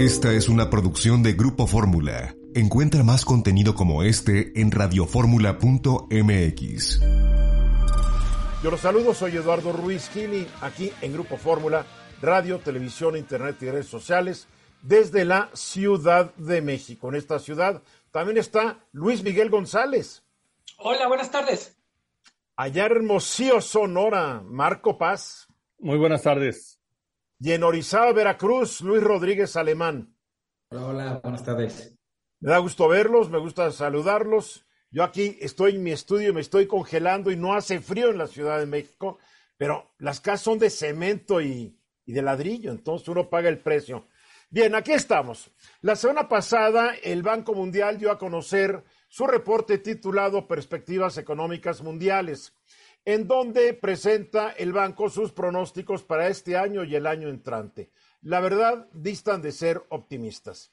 [0.00, 2.34] Esta es una producción de Grupo Fórmula.
[2.54, 7.00] Encuentra más contenido como este en radioformula.mx.
[8.62, 11.84] Yo los saludo, soy Eduardo Ruiz Gili, aquí en Grupo Fórmula,
[12.22, 14.48] radio, televisión, internet y redes sociales,
[14.80, 17.10] desde la Ciudad de México.
[17.10, 20.24] En esta ciudad también está Luis Miguel González.
[20.78, 21.76] Hola, buenas tardes.
[22.56, 25.46] Allá Hermosillo, Sonora, Marco Paz.
[25.78, 26.79] Muy buenas tardes.
[27.42, 30.14] Y en Orizaba, Veracruz, Luis Rodríguez Alemán.
[30.68, 31.98] Hola, hola, buenas tardes.
[32.38, 34.66] Me da gusto verlos, me gusta saludarlos.
[34.90, 38.26] Yo aquí estoy en mi estudio, me estoy congelando y no hace frío en la
[38.26, 39.18] Ciudad de México,
[39.56, 44.06] pero las casas son de cemento y, y de ladrillo, entonces uno paga el precio.
[44.50, 45.50] Bien, aquí estamos.
[45.80, 52.52] La semana pasada el Banco Mundial dio a conocer su reporte titulado Perspectivas Económicas Mundiales
[53.04, 57.90] en donde presenta el banco sus pronósticos para este año y el año entrante.
[58.22, 60.72] La verdad, distan de ser optimistas.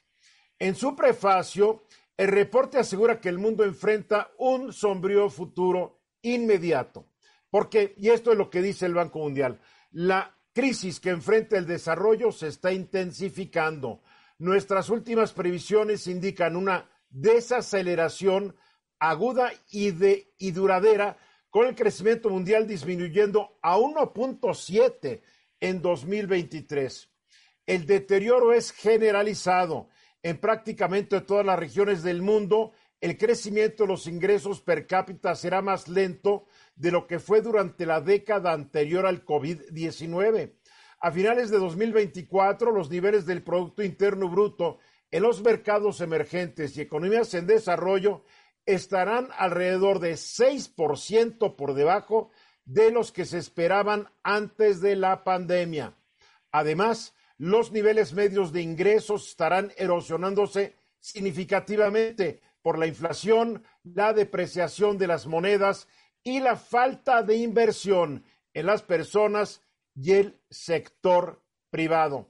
[0.58, 1.84] En su prefacio,
[2.16, 7.06] el reporte asegura que el mundo enfrenta un sombrío futuro inmediato.
[7.50, 9.60] Porque, y esto es lo que dice el Banco Mundial,
[9.92, 14.02] la crisis que enfrenta el desarrollo se está intensificando.
[14.38, 18.54] Nuestras últimas previsiones indican una desaceleración
[18.98, 21.16] aguda y, de, y duradera
[21.50, 25.20] con el crecimiento mundial disminuyendo a 1.7
[25.60, 27.10] en 2023.
[27.66, 29.88] El deterioro es generalizado
[30.22, 32.72] en prácticamente todas las regiones del mundo.
[33.00, 37.86] El crecimiento de los ingresos per cápita será más lento de lo que fue durante
[37.86, 40.54] la década anterior al COVID-19.
[41.00, 44.78] A finales de 2024, los niveles del Producto Interno Bruto
[45.10, 48.24] en los mercados emergentes y economías en desarrollo
[48.68, 52.30] estarán alrededor de 6% por debajo
[52.66, 55.94] de los que se esperaban antes de la pandemia.
[56.52, 65.06] Además, los niveles medios de ingresos estarán erosionándose significativamente por la inflación, la depreciación de
[65.06, 65.88] las monedas
[66.22, 69.62] y la falta de inversión en las personas
[69.94, 72.28] y el sector privado.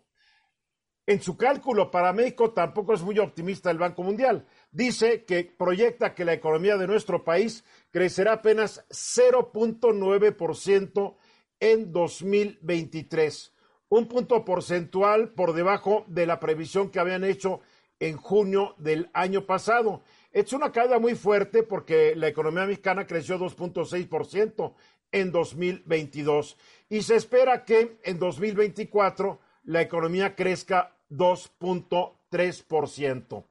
[1.05, 6.15] En su cálculo para México tampoco es muy optimista el Banco Mundial dice que proyecta
[6.15, 11.17] que la economía de nuestro país crecerá apenas 0.9%
[11.61, 13.53] en 2023,
[13.89, 17.62] un punto porcentual por debajo de la previsión que habían hecho
[18.01, 20.03] en junio del año pasado.
[20.31, 24.75] Es una caída muy fuerte porque la economía mexicana creció 2.6%
[25.11, 26.59] en 2022
[26.91, 33.45] y se espera que en 2024 la economía crezca 2.3%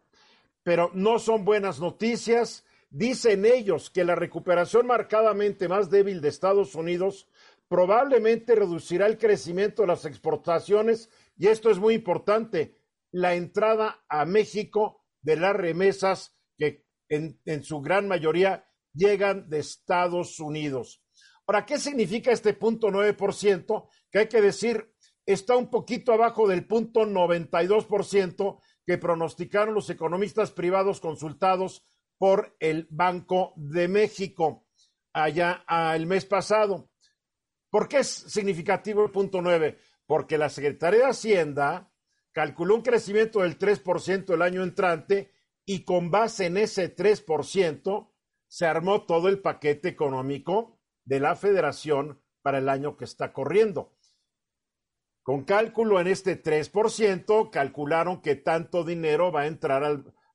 [0.67, 2.65] pero no son buenas noticias.
[2.89, 7.29] Dicen ellos que la recuperación marcadamente más débil de Estados Unidos
[7.69, 12.75] probablemente reducirá el crecimiento de las exportaciones y esto es muy importante,
[13.11, 20.37] la entrada a México de las remesas que en, su gran mayoría llegan de Estados
[20.37, 21.01] Unidos.
[21.45, 23.87] Ahora, ¿qué significa este punto 9%?
[24.11, 24.93] Que hay que decir,
[25.25, 31.83] está un poquito abajo del punto 92% que pronosticaron los economistas privados consultados
[32.17, 34.65] por el Banco de México
[35.11, 36.89] allá el mes pasado.
[37.69, 39.77] ¿Por qué es significativo el punto 9?
[40.05, 41.91] Porque la Secretaría de Hacienda
[42.31, 45.33] calculó un crecimiento del 3% el año entrante
[45.65, 48.09] y con base en ese 3%
[48.47, 53.96] se armó todo el paquete económico de la federación para el año que está corriendo.
[55.27, 59.83] Con cálculo en este 3%, calcularon que tanto dinero va a entrar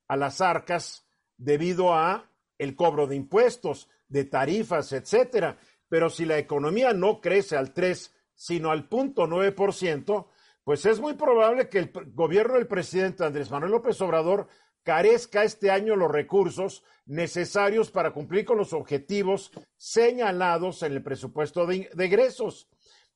[0.07, 5.57] a las arcas debido a el cobro de impuestos, de tarifas, etcétera.
[5.89, 10.27] Pero si la economía no crece al 3, sino al punto 9%,
[10.63, 14.47] pues es muy probable que el gobierno del presidente Andrés Manuel López Obrador
[14.83, 21.65] carezca este año los recursos necesarios para cumplir con los objetivos señalados en el presupuesto
[21.65, 22.69] de, de egresos.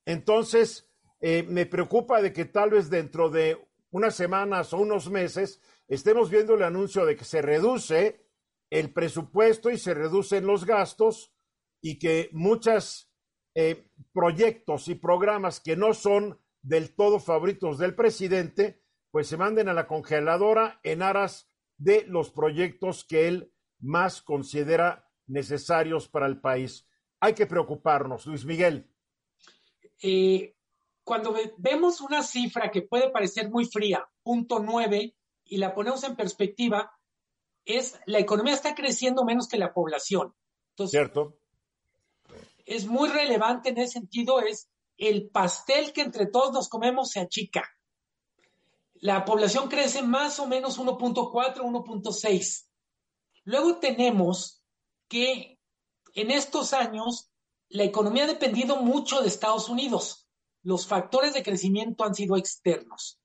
[0.06, 0.88] Entonces,
[1.20, 3.58] eh, me preocupa de que tal vez dentro de
[3.92, 8.28] unas semanas o unos meses estemos viendo el anuncio de que se reduce
[8.70, 11.34] el presupuesto y se reducen los gastos
[11.82, 13.12] y que muchos
[13.56, 19.70] eh, proyectos y programas que no son del todo favoritos del presidente, pues se manden
[19.70, 26.42] a la congeladora en aras de los proyectos que él más considera necesarios para el
[26.42, 26.88] país.
[27.20, 28.92] Hay que preocuparnos, Luis Miguel.
[30.04, 30.57] Eh,
[31.08, 35.16] cuando vemos una cifra que puede parecer muy fría, punto nueve,
[35.46, 36.92] y la ponemos en perspectiva,
[37.64, 40.36] es la economía está creciendo menos que la población.
[40.72, 41.38] Entonces, Cierto.
[42.66, 44.68] Es muy relevante en ese sentido, es
[44.98, 47.64] el pastel que entre todos nos comemos se achica.
[48.96, 51.32] la población crece más o menos 1.4,
[51.62, 52.68] 1.6.
[53.46, 54.62] Luego tenemos
[55.08, 55.58] que
[56.16, 57.32] en estos años
[57.70, 60.27] la economía ha dependido mucho de Estados Unidos.
[60.68, 63.22] Los factores de crecimiento han sido externos.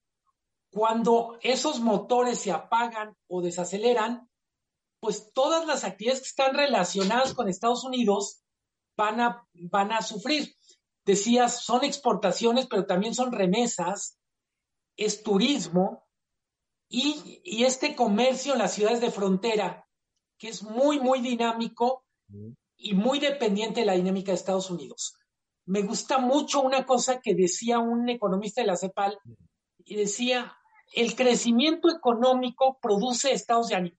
[0.71, 4.31] Cuando esos motores se apagan o desaceleran,
[5.00, 8.44] pues todas las actividades que están relacionadas con Estados Unidos
[8.97, 10.55] van a, van a sufrir.
[11.05, 14.21] Decías, son exportaciones, pero también son remesas,
[14.97, 16.06] es turismo
[16.88, 19.88] y, y este comercio en las ciudades de frontera,
[20.38, 22.05] que es muy, muy dinámico
[22.77, 25.17] y muy dependiente de la dinámica de Estados Unidos.
[25.64, 29.19] Me gusta mucho una cosa que decía un economista de la CEPAL
[29.85, 30.56] y decía,
[30.93, 33.97] el crecimiento económico produce estados de ánimo.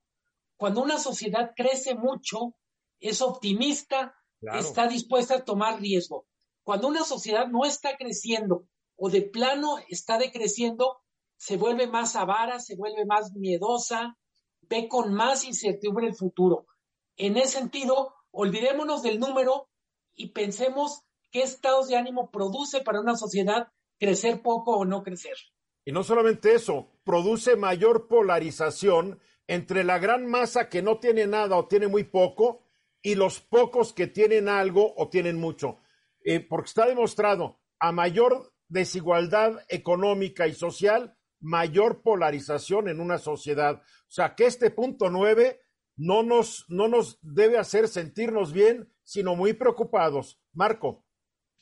[0.57, 2.56] Cuando una sociedad crece mucho,
[3.00, 4.60] es optimista, claro.
[4.60, 6.25] está dispuesta a tomar riesgo.
[6.63, 11.01] Cuando una sociedad no está creciendo o de plano está decreciendo,
[11.38, 14.18] se vuelve más avara, se vuelve más miedosa,
[14.62, 16.68] ve con más incertidumbre el futuro.
[17.18, 19.69] En ese sentido, olvidémonos del número
[20.15, 23.68] y pensemos qué estados de ánimo produce para una sociedad
[24.00, 25.35] crecer poco o no crecer.
[25.83, 31.57] Y no solamente eso, produce mayor polarización entre la gran masa que no tiene nada
[31.57, 32.63] o tiene muy poco
[33.01, 35.80] y los pocos que tienen algo o tienen mucho.
[36.24, 43.81] Eh, porque está demostrado, a mayor desigualdad económica y social, mayor polarización en una sociedad.
[43.81, 45.59] O sea, que este punto nueve
[45.97, 50.39] no nos, no nos debe hacer sentirnos bien, sino muy preocupados.
[50.53, 51.02] Marco.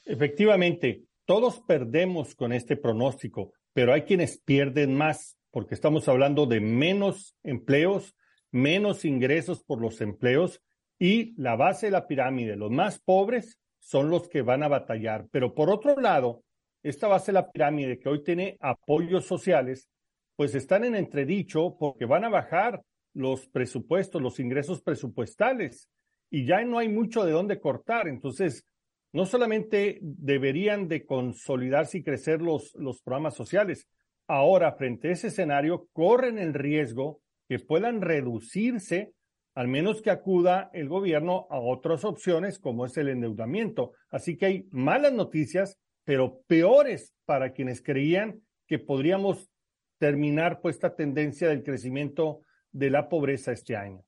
[0.05, 6.59] Efectivamente, todos perdemos con este pronóstico, pero hay quienes pierden más, porque estamos hablando de
[6.59, 8.15] menos empleos,
[8.51, 10.61] menos ingresos por los empleos
[10.99, 15.27] y la base de la pirámide, los más pobres son los que van a batallar.
[15.31, 16.43] Pero por otro lado,
[16.83, 19.89] esta base de la pirámide que hoy tiene apoyos sociales,
[20.35, 22.81] pues están en entredicho porque van a bajar
[23.13, 25.89] los presupuestos, los ingresos presupuestales
[26.29, 28.07] y ya no hay mucho de dónde cortar.
[28.07, 28.65] Entonces,
[29.13, 33.87] no solamente deberían de consolidarse y crecer los, los programas sociales,
[34.27, 39.13] ahora frente a ese escenario corren el riesgo que puedan reducirse,
[39.53, 43.91] al menos que acuda el gobierno a otras opciones como es el endeudamiento.
[44.09, 49.49] Así que hay malas noticias pero peores para quienes creían que podríamos
[49.97, 52.41] terminar pues esta tendencia del crecimiento
[52.71, 54.03] de la pobreza este año.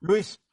[0.00, 0.43] Luis.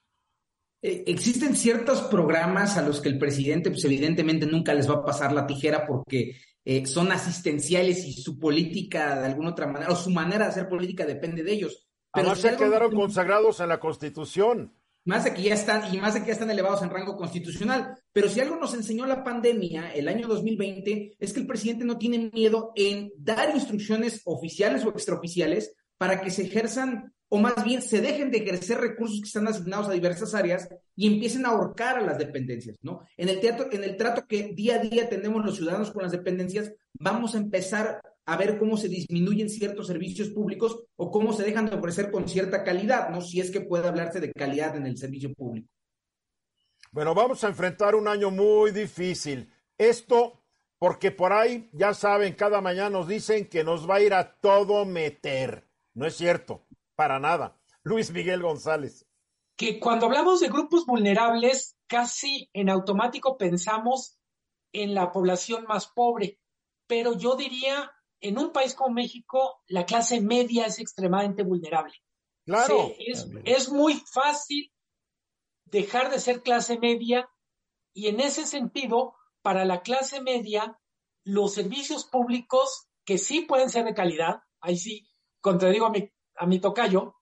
[0.81, 5.06] Eh, existen ciertos programas a los que el presidente, pues evidentemente nunca les va a
[5.06, 9.95] pasar la tijera porque eh, son asistenciales y su política de alguna otra manera, o
[9.95, 11.88] su manera de hacer política depende de ellos.
[12.13, 14.74] Pero Además se quedaron consagrados en la Constitución.
[15.04, 17.98] Más de que ya están, y más de que ya están elevados en rango constitucional.
[18.13, 21.98] Pero si algo nos enseñó la pandemia, el año 2020, es que el presidente no
[21.98, 27.81] tiene miedo en dar instrucciones oficiales o extraoficiales para que se ejerzan, o más bien
[27.81, 30.68] se dejen de ejercer recursos que están asignados a diversas áreas
[30.98, 33.07] y empiecen a ahorcar a las dependencias, ¿no?
[33.16, 36.12] En el teatro, en el trato que día a día tenemos los ciudadanos con las
[36.12, 41.44] dependencias, vamos a empezar a ver cómo se disminuyen ciertos servicios públicos o cómo se
[41.44, 43.22] dejan de ofrecer con cierta calidad, ¿no?
[43.22, 45.69] Si es que puede hablarse de calidad en el servicio público.
[46.92, 49.50] Bueno, vamos a enfrentar un año muy difícil.
[49.78, 50.44] Esto
[50.78, 54.33] porque por ahí, ya saben, cada mañana nos dicen que nos va a ir a
[54.33, 55.66] todo meter.
[55.94, 56.66] No es cierto,
[57.02, 57.60] para nada.
[57.81, 59.08] Luis Miguel González.
[59.58, 64.20] Que cuando hablamos de grupos vulnerables, casi en automático pensamos
[64.72, 66.40] en la población más pobre,
[66.86, 71.96] pero yo diría en un país como México, la clase media es extremadamente vulnerable.
[72.46, 72.92] Claro.
[73.00, 74.72] es, es, muy fácil
[75.66, 77.28] dejar de ser clase media
[77.96, 80.80] y en ese sentido, para la clase media,
[81.24, 85.08] los servicios públicos que sí pueden ser de calidad, ahí sí,
[85.42, 87.16] contradigo a mi, a mi tocayo,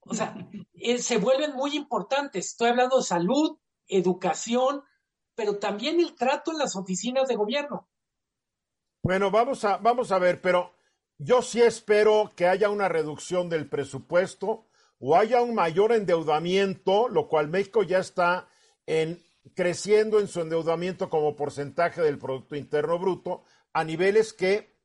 [0.00, 0.34] o sea,
[0.74, 2.48] eh, se vuelven muy importantes.
[2.48, 4.82] Estoy hablando de salud, educación,
[5.34, 7.88] pero también el trato en las oficinas de gobierno.
[9.02, 10.74] Bueno, vamos a, vamos a ver, pero
[11.18, 14.68] yo sí espero que haya una reducción del presupuesto
[14.98, 18.48] o haya un mayor endeudamiento, lo cual México ya está
[18.86, 19.20] en,
[19.54, 23.42] creciendo en su endeudamiento como porcentaje del Producto Interno Bruto
[23.72, 24.76] a niveles que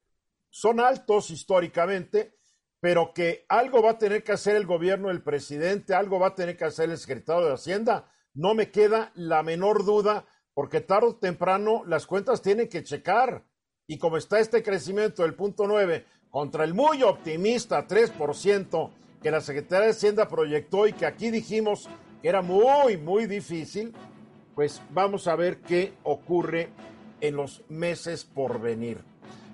[0.49, 2.36] son altos históricamente,
[2.79, 6.35] pero que algo va a tener que hacer el gobierno, el presidente, algo va a
[6.35, 8.11] tener que hacer el secretario de Hacienda.
[8.33, 13.43] No me queda la menor duda, porque tarde o temprano las cuentas tienen que checar.
[13.87, 18.91] Y como está este crecimiento del punto 9 contra el muy optimista 3%
[19.21, 21.89] que la Secretaría de Hacienda proyectó y que aquí dijimos
[22.21, 23.93] que era muy, muy difícil,
[24.53, 26.69] pues vamos a ver qué ocurre
[27.21, 29.03] en los meses por venir.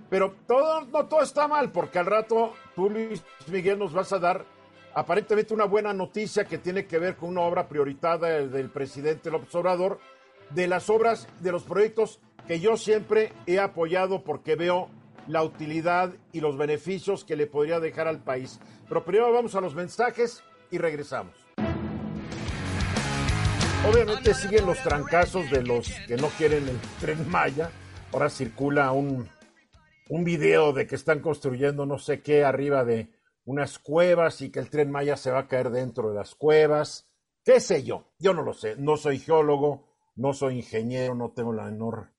[0.10, 4.20] Pero todo, no todo está mal, porque al rato tú, Luis Miguel, nos vas a
[4.20, 4.46] dar
[4.94, 9.53] aparentemente una buena noticia que tiene que ver con una obra prioritaria del presidente López
[9.56, 10.00] Obrador,
[10.50, 14.89] de las obras, de los proyectos que yo siempre he apoyado porque veo
[15.27, 18.60] la utilidad y los beneficios que le podría dejar al país.
[18.88, 21.34] Pero primero vamos a los mensajes y regresamos.
[23.89, 27.70] Obviamente siguen los trancazos de los que no quieren el tren Maya.
[28.12, 29.27] Ahora circula un,
[30.10, 33.10] un video de que están construyendo no sé qué arriba de
[33.45, 37.07] unas cuevas y que el tren Maya se va a caer dentro de las cuevas.
[37.43, 38.05] ¿Qué sé yo?
[38.19, 38.75] Yo no lo sé.
[38.77, 42.12] No soy geólogo, no soy ingeniero, no tengo la menor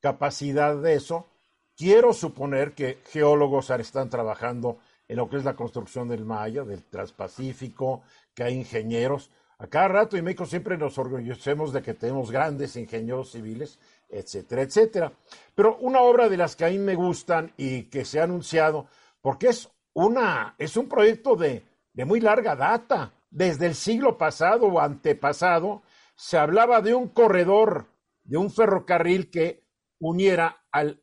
[0.00, 1.28] capacidad de eso.
[1.76, 6.84] Quiero suponer que geólogos están trabajando en lo que es la construcción del Maya, del
[6.84, 8.02] Transpacífico,
[8.34, 9.30] que hay ingenieros.
[9.58, 13.78] A cada rato en México siempre nos orgullecemos de que tenemos grandes ingenieros civiles,
[14.10, 15.12] etcétera, etcétera.
[15.54, 18.88] Pero una obra de las que a mí me gustan y que se ha anunciado,
[19.20, 23.12] porque es una, es un proyecto de, de muy larga data.
[23.30, 25.82] Desde el siglo pasado o antepasado
[26.16, 27.86] se hablaba de un corredor,
[28.24, 29.64] de un ferrocarril que
[30.00, 31.02] uniera al,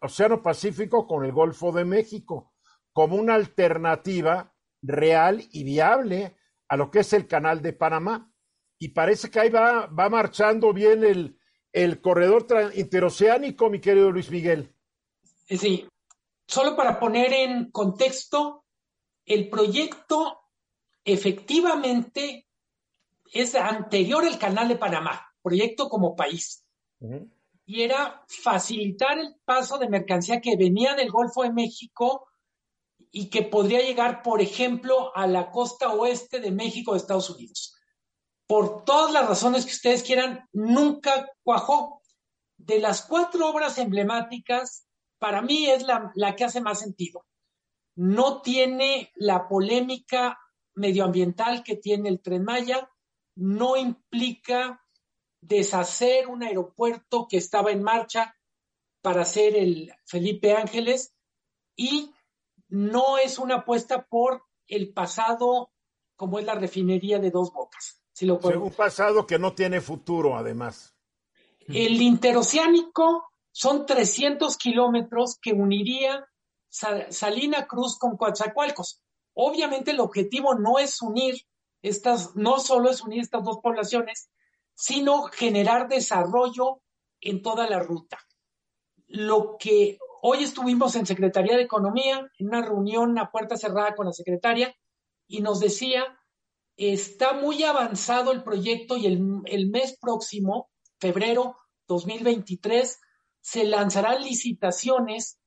[0.00, 2.52] Océano Pacífico con el Golfo de México
[2.92, 6.36] como una alternativa real y viable
[6.68, 8.32] a lo que es el canal de Panamá.
[8.80, 11.37] Y parece que ahí va, va marchando bien el,
[11.72, 14.72] el corredor interoceánico, mi querido Luis Miguel.
[15.48, 15.86] Sí,
[16.46, 18.64] solo para poner en contexto,
[19.24, 20.40] el proyecto
[21.04, 22.46] efectivamente
[23.32, 26.64] es anterior al Canal de Panamá, proyecto como país.
[27.66, 32.26] Y era facilitar el paso de mercancía que venía del Golfo de México
[33.10, 37.77] y que podría llegar, por ejemplo, a la costa oeste de México de Estados Unidos.
[38.48, 42.00] Por todas las razones que ustedes quieran, nunca cuajó.
[42.56, 44.88] De las cuatro obras emblemáticas,
[45.18, 47.26] para mí es la, que hace más sentido.
[47.94, 50.38] No tiene la polémica
[50.74, 52.90] medioambiental que tiene el tren Maya,
[53.36, 54.82] no implica
[55.42, 58.34] deshacer un aeropuerto que estaba en marcha
[59.02, 61.14] para hacer el Felipe Ángeles
[61.76, 62.14] y
[62.68, 65.70] no es una apuesta por el pasado
[66.16, 68.02] como es la refinería de dos bocas.
[68.18, 70.92] Si lo un pasado que no tiene futuro, además.
[71.68, 76.26] El interoceánico son 300 kilómetros que uniría
[76.68, 79.04] Salina Cruz con Coatzacoalcos.
[79.34, 81.36] Obviamente el objetivo no es unir
[81.80, 84.30] estas, no solo es unir estas dos poblaciones,
[84.74, 86.82] sino generar desarrollo
[87.20, 88.18] en toda la ruta.
[89.06, 94.06] Lo que hoy estuvimos en Secretaría de Economía, en una reunión a puerta cerrada con
[94.06, 94.74] la secretaria,
[95.28, 96.17] y nos decía,
[96.78, 100.70] está muy avanzado el proyecto y el, mes próximo,
[101.00, 101.56] febrero
[101.88, 103.00] 2023,
[103.40, 105.40] se lanzarán licitaciones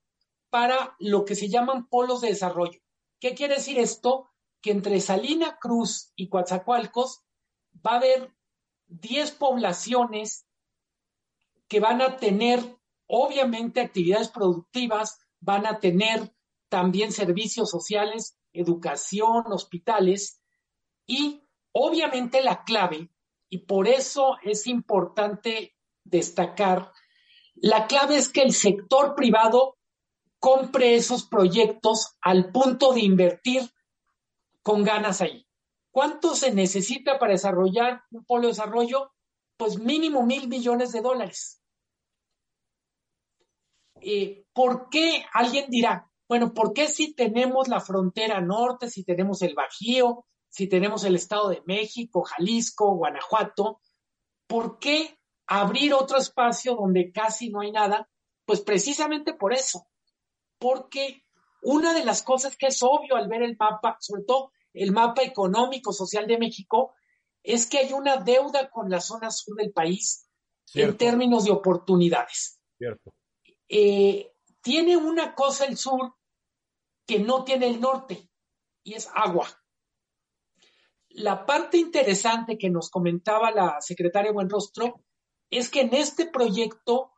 [0.50, 2.78] para lo que se llaman polos de desarrollo.
[3.18, 4.28] ¿Qué quiere decir esto?
[4.60, 7.22] Que entre Salina Cruz y Coatzacoalcos
[7.74, 8.34] va a haber
[8.88, 10.46] 10 poblaciones
[11.66, 16.34] que van a tener, obviamente, actividades productivas, van a tener
[16.68, 20.41] también servicios sociales, educación, hospitales
[21.14, 21.42] y,
[21.72, 23.10] obviamente, la clave,
[23.48, 26.92] y por eso es importante destacar
[27.54, 29.78] la clave es que el sector privado
[30.38, 33.62] compre esos proyectos al punto de invertir
[34.62, 35.46] con ganas ahí.
[35.90, 39.12] ¿Cuánto se necesita para desarrollar un polo de desarrollo?
[39.56, 41.62] Pues mínimo mil millones de dólares.
[44.00, 45.24] Eh, ¿Por qué?
[45.32, 50.68] Alguien dirá, bueno, ¿por qué si tenemos la frontera norte, si tenemos el Bajío, si
[50.68, 53.80] tenemos el Estado de México, Jalisco, Guanajuato,
[54.46, 58.10] ¿por qué abrir otro espacio donde casi no hay nada,
[58.44, 59.88] pues precisamente por eso,
[60.58, 61.24] porque
[61.62, 65.22] una de las cosas que es obvio al ver el mapa, sobre todo el mapa
[65.22, 66.94] económico social de México,
[67.42, 70.28] es que hay una deuda con la zona sur del país
[70.74, 72.60] en términos de oportunidades.
[72.76, 73.14] Cierto.
[73.68, 76.14] Eh, tiene una cosa el sur
[77.06, 78.28] que no tiene el norte
[78.84, 79.48] y es agua.
[81.14, 85.04] La parte interesante que nos comentaba la secretaria Buenrostro
[85.50, 87.12] es que en este proyecto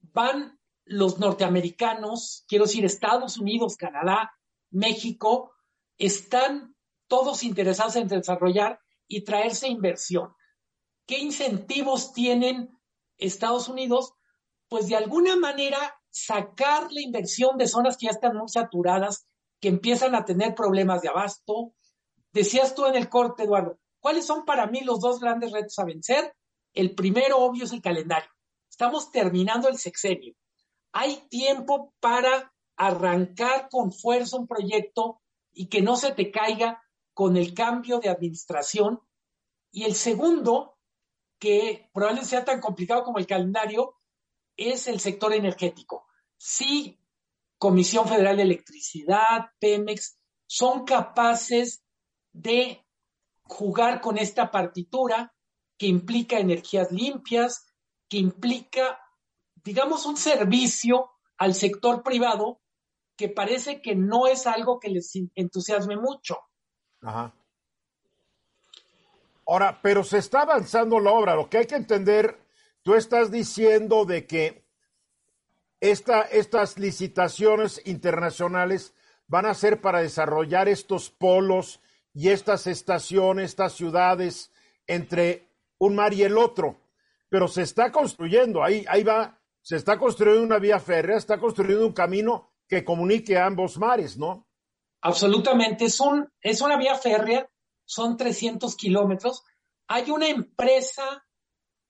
[0.00, 4.32] van los norteamericanos, quiero decir Estados Unidos, Canadá,
[4.70, 5.52] México,
[5.98, 6.74] están
[7.08, 10.34] todos interesados en desarrollar y traerse inversión.
[11.06, 12.76] ¿Qué incentivos tienen
[13.16, 14.14] Estados Unidos?
[14.68, 15.78] Pues de alguna manera
[16.10, 19.26] sacar la inversión de zonas que ya están muy saturadas,
[19.60, 21.74] que empiezan a tener problemas de abasto.
[22.32, 25.84] Decías tú en el corte, Eduardo, ¿cuáles son para mí los dos grandes retos a
[25.84, 26.34] vencer?
[26.72, 28.28] El primero, obvio, es el calendario.
[28.68, 30.34] Estamos terminando el sexenio.
[30.92, 35.20] hay tiempo para arrancar con fuerza un proyecto
[35.52, 36.82] y que no se te caiga
[37.14, 39.00] con el cambio de administración.
[39.70, 40.78] Y el segundo,
[41.38, 43.96] que probablemente sea tan complicado como el calendario,
[44.56, 46.06] es el sector energético.
[46.36, 47.00] Sí,
[47.58, 51.85] Comisión Federal de Electricidad, Pemex, son capaces
[52.36, 52.86] de
[53.42, 55.34] jugar con esta partitura
[55.78, 57.72] que implica energías limpias,
[58.08, 59.00] que implica,
[59.54, 62.60] digamos, un servicio al sector privado
[63.16, 66.38] que parece que no es algo que les entusiasme mucho.
[69.46, 71.34] Ahora, pero se está avanzando la obra.
[71.34, 72.38] Lo que hay que entender,
[72.82, 74.66] tú estás diciendo de que
[75.80, 78.92] esta, estas licitaciones internacionales
[79.26, 81.80] van a ser para desarrollar estos polos
[82.16, 84.50] y estas estaciones, estas ciudades
[84.86, 86.80] entre un mar y el otro.
[87.28, 91.86] Pero se está construyendo, ahí, ahí va, se está construyendo una vía férrea, está construyendo
[91.86, 94.48] un camino que comunique a ambos mares, ¿no?
[95.02, 97.50] Absolutamente, es, un, es una vía férrea,
[97.84, 99.44] son 300 kilómetros.
[99.86, 101.22] Hay una empresa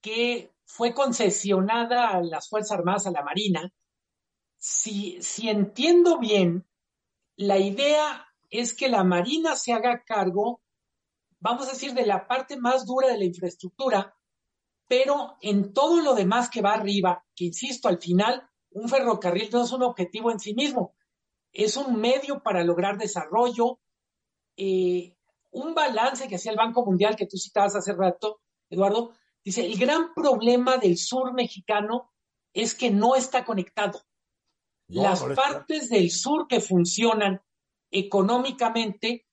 [0.01, 3.73] que fue concesionada a las Fuerzas Armadas, a la Marina.
[4.57, 6.67] Si, si entiendo bien,
[7.37, 10.61] la idea es que la Marina se haga cargo,
[11.41, 14.15] vamos a decir, de la parte más dura de la infraestructura,
[14.89, 19.65] pero en todo lo demás que va arriba, que insisto, al final un ferrocarril no
[19.65, 20.95] es un objetivo en sí mismo,
[21.53, 23.81] es un medio para lograr desarrollo,
[24.57, 25.17] eh,
[25.51, 29.13] un balance que hacía el Banco Mundial que tú citabas hace rato, Eduardo,
[29.45, 32.13] dice, el gran problema del sur mexicano
[32.53, 34.03] es que no está conectado.
[34.89, 37.41] Las partes del sur que funcionan
[37.99, 39.27] económicamente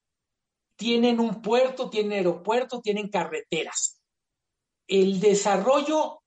[0.75, 4.01] tienen un puerto, tienen aeropuerto, tienen carreteras.
[4.88, 6.24] El desarrollo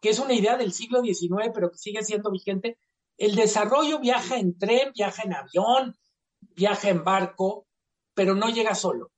[0.00, 2.78] que es una idea del siglo XIX, pero que sigue siendo vigente,
[3.16, 5.96] el desarrollo viaja en tren, viaja en avión,
[6.40, 7.66] viaja en barco,
[8.14, 9.10] pero no llega solo.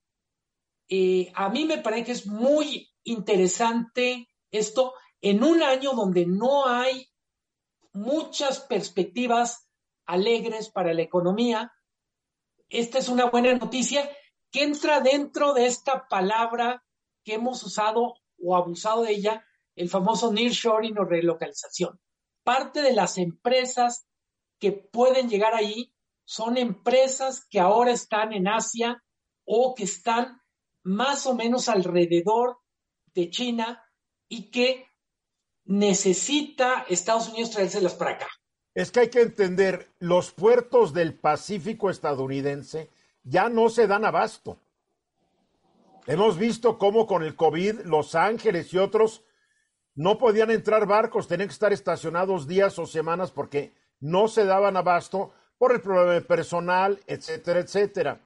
[0.89, 6.65] Eh, a mí me parece que es muy interesante esto en un año donde no
[6.67, 7.07] hay
[7.93, 9.69] muchas perspectivas
[10.05, 11.71] alegres para la economía.
[12.71, 14.09] Esta es una buena noticia
[14.49, 16.81] que entra dentro de esta palabra
[17.23, 21.99] que hemos usado o abusado de ella el famoso nearshoring o relocalización.
[22.43, 24.07] Parte de las empresas
[24.57, 29.03] que pueden llegar ahí son empresas que ahora están en Asia
[29.43, 30.41] o que están
[30.81, 32.57] más o menos alrededor
[33.13, 33.83] de China
[34.29, 34.87] y que
[35.65, 38.29] necesita Estados Unidos traérselas para acá.
[38.73, 42.89] Es que hay que entender, los puertos del Pacífico estadounidense
[43.23, 44.57] ya no se dan abasto.
[46.07, 49.23] Hemos visto cómo con el COVID Los Ángeles y otros
[49.93, 54.77] no podían entrar barcos, tenían que estar estacionados días o semanas porque no se daban
[54.77, 58.21] abasto por el problema de personal, etcétera, etcétera.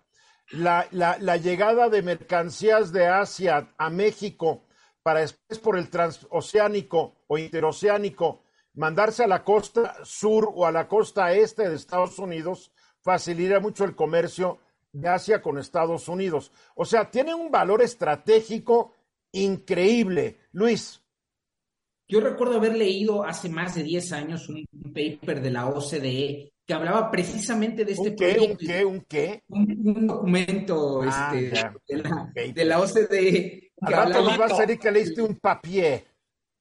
[0.52, 4.62] La, la, llegada de mercancías de Asia a México
[5.02, 8.45] para después por el transoceánico o interoceánico
[8.76, 13.84] mandarse a la costa sur o a la costa este de Estados Unidos facilitaría mucho
[13.84, 14.60] el comercio
[14.92, 16.52] de Asia con Estados Unidos.
[16.76, 18.94] O sea, tiene un valor estratégico
[19.32, 20.38] increíble.
[20.54, 21.02] Luis,
[22.08, 26.74] yo recuerdo haber leído hace más de 10 años un, paper de la OCDE que
[26.74, 28.86] hablaba precisamente de este ¿Un qué, ¿Un qué?
[28.86, 29.44] ¿Un qué?
[29.50, 31.58] Un, documento ah, este,
[32.54, 33.72] de, la, OCDE.
[33.86, 36.06] Que hablaba, va a que leíste un papier.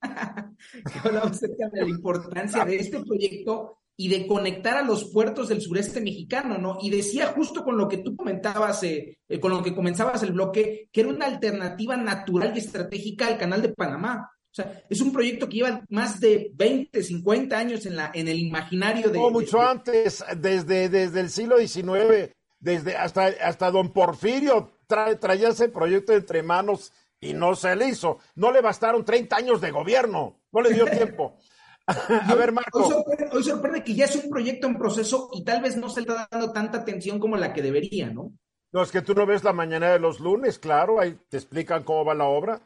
[1.04, 5.60] hablaba acerca de la importancia de este proyecto y de conectar a los puertos del
[5.60, 6.78] sureste mexicano, ¿no?
[6.80, 10.32] Y decía justo con lo que tú comentabas, eh, eh, con lo que comenzabas el
[10.32, 14.30] bloque, que era una alternativa natural y estratégica al canal de Panamá.
[14.50, 18.28] O sea, es un proyecto que lleva más de 20, 50 años en, la, en
[18.28, 19.18] el imaginario de...
[19.18, 25.68] No, mucho antes, desde, desde el siglo XIX, desde hasta, hasta don Porfirio traía ese
[25.68, 26.92] proyecto entre manos
[27.24, 28.18] y no se le hizo.
[28.34, 31.36] No le bastaron 30 años de gobierno, no le dio tiempo.
[31.86, 32.78] A ver, Marco.
[32.78, 35.88] Hoy sorprende, hoy sorprende, que ya es un proyecto en proceso y tal vez no
[35.88, 38.32] se le está dando tanta atención como la que debería, ¿no?
[38.72, 41.84] No, es que tú no ves la mañana de los lunes, claro, ahí te explican
[41.84, 42.60] cómo va la obra.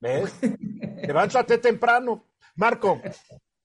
[0.00, 0.34] ¿Ves?
[1.02, 2.24] Levántate temprano.
[2.56, 3.00] Marco.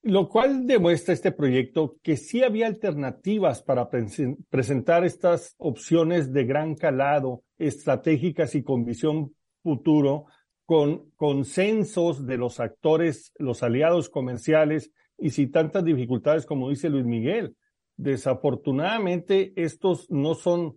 [0.03, 6.75] Lo cual demuestra este proyecto que sí había alternativas para presentar estas opciones de gran
[6.75, 10.25] calado, estratégicas y con visión futuro,
[10.65, 17.05] con consensos de los actores, los aliados comerciales y sin tantas dificultades como dice Luis
[17.05, 17.55] Miguel.
[17.95, 20.75] Desafortunadamente, estos no son,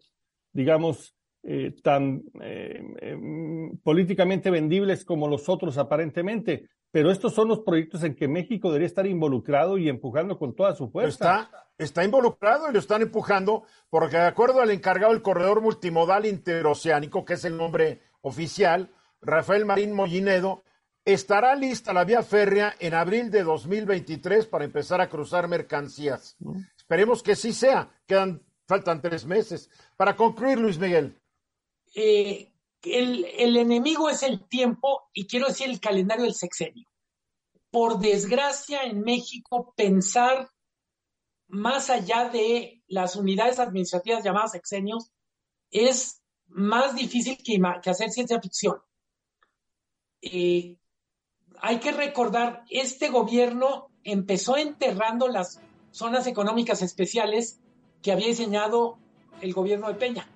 [0.53, 7.61] digamos, eh, tan eh, em, políticamente vendibles como los otros aparentemente, pero estos son los
[7.61, 11.42] proyectos en que México debería estar involucrado y empujando con toda su fuerza.
[11.42, 16.27] Está, está involucrado y lo están empujando porque de acuerdo al encargado del corredor multimodal
[16.27, 20.65] interoceánico, que es el nombre oficial, Rafael Marín Mollinedo,
[21.05, 26.37] estará lista la vía férrea en abril de 2023 para empezar a cruzar mercancías.
[26.77, 27.89] Esperemos que sí sea.
[28.05, 29.71] Quedan, faltan tres meses.
[29.97, 31.17] Para concluir, Luis Miguel.
[31.95, 36.89] Eh, el, el, enemigo es el tiempo y quiero decir el calendario del sexenio.
[37.71, 40.51] Por desgracia, en México, pensar
[41.47, 45.12] más allá de las unidades administrativas llamadas sexenios
[45.71, 48.76] es más difícil que, hacer ciencia ficción.
[50.22, 50.76] Eh,
[51.61, 57.61] hay que recordar, este gobierno empezó enterrando las zonas económicas especiales
[58.02, 58.98] que había diseñado
[59.40, 60.28] el gobierno de Peña.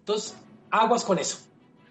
[0.00, 0.36] Entonces,
[0.70, 1.38] aguas con eso.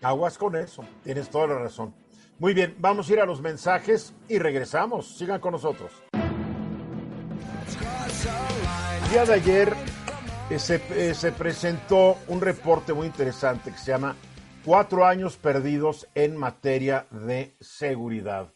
[0.01, 1.93] Aguas con eso, tienes toda la razón.
[2.39, 5.17] Muy bien, vamos a ir a los mensajes y regresamos.
[5.17, 5.91] Sigan con nosotros.
[9.03, 9.75] El día de ayer
[10.57, 14.15] se, eh, se presentó un reporte muy interesante que se llama
[14.65, 18.51] Cuatro años perdidos en materia de seguridad.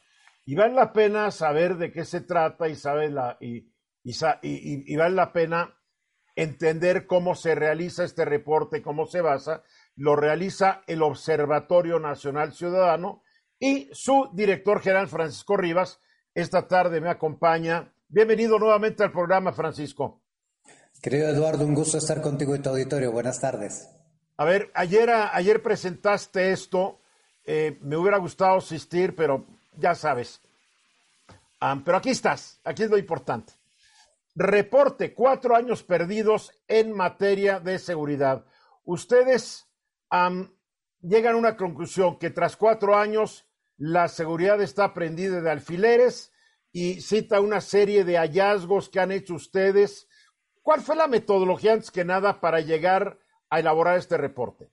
[0.45, 2.75] Y vale la pena saber de qué se trata y,
[3.09, 3.71] la, y,
[4.03, 5.79] y, vale la pena
[6.35, 9.63] entender cómo se realiza este reporte, cómo se basa.
[9.95, 13.21] Lo realiza el Observatorio Nacional Ciudadano
[13.59, 16.01] y su director general, Francisco Rivas,
[16.33, 17.93] esta tarde me acompaña.
[18.07, 20.22] Bienvenido nuevamente al programa, Francisco.
[21.03, 23.11] Querido Eduardo, un gusto estar contigo y tu auditorio.
[23.11, 23.89] Buenas tardes.
[24.37, 27.01] A ver, ayer, ayer presentaste esto.
[27.43, 29.45] Eh, me hubiera gustado asistir, pero
[29.77, 30.39] ya sabes.
[31.61, 33.51] Um, pero aquí estás, aquí es lo importante.
[34.33, 38.45] Reporte, cuatro años perdidos en materia de seguridad.
[38.85, 39.65] Ustedes
[41.01, 43.43] llegan a una conclusión que tras cuatro años
[43.75, 46.31] la seguridad está prendida de alfileres
[46.71, 50.07] y cita una serie de hallazgos que han hecho ustedes.
[50.63, 54.69] ¿Cuál fue la metodología antes que nada para llegar a elaborar este reporte?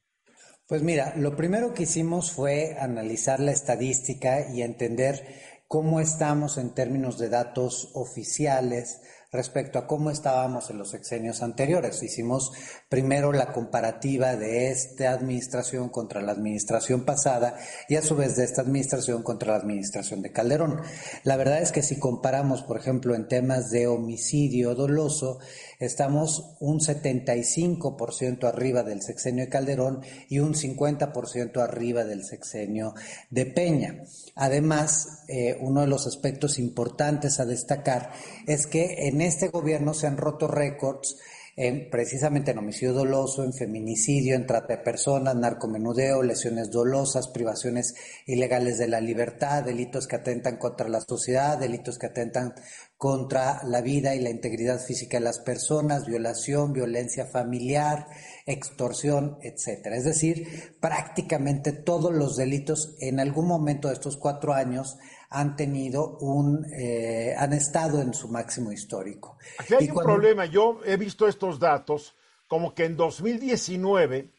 [0.69, 5.27] Pues mira, lo primero que hicimos fue analizar la estadística y entender
[5.67, 12.03] cómo estamos en términos de datos oficiales respecto a cómo estábamos en los sexenios anteriores.
[12.05, 12.53] Hicimos
[12.91, 17.57] primero la comparativa de esta administración contra la administración pasada
[17.89, 20.81] y a su vez de esta administración contra la administración de Calderón.
[21.23, 25.39] La verdad es que si comparamos, por ejemplo, en temas de homicidio doloso,
[25.79, 32.95] estamos un 75% arriba del sexenio de Calderón y un 50% arriba del sexenio
[33.31, 34.03] de Peña.
[34.35, 38.11] Además, eh, uno de los aspectos importantes a destacar
[38.49, 41.17] es que en este gobierno se han roto récords
[41.57, 47.95] en, precisamente en homicidio doloso, en feminicidio, en trata de personas, narcomenudeo, lesiones dolosas, privaciones
[48.27, 52.55] ilegales de la libertad, delitos que atentan contra la sociedad, delitos que atentan
[52.97, 58.07] contra la vida y la integridad física de las personas, violación, violencia familiar,
[58.47, 59.97] extorsión, etcétera.
[59.97, 64.99] Es decir, prácticamente todos los delitos en algún momento de estos cuatro años
[65.31, 69.39] han tenido un, eh, han estado en su máximo histórico.
[69.59, 70.45] Aquí hay un problema.
[70.47, 72.17] Yo he visto estos datos
[72.49, 74.33] como que en 2019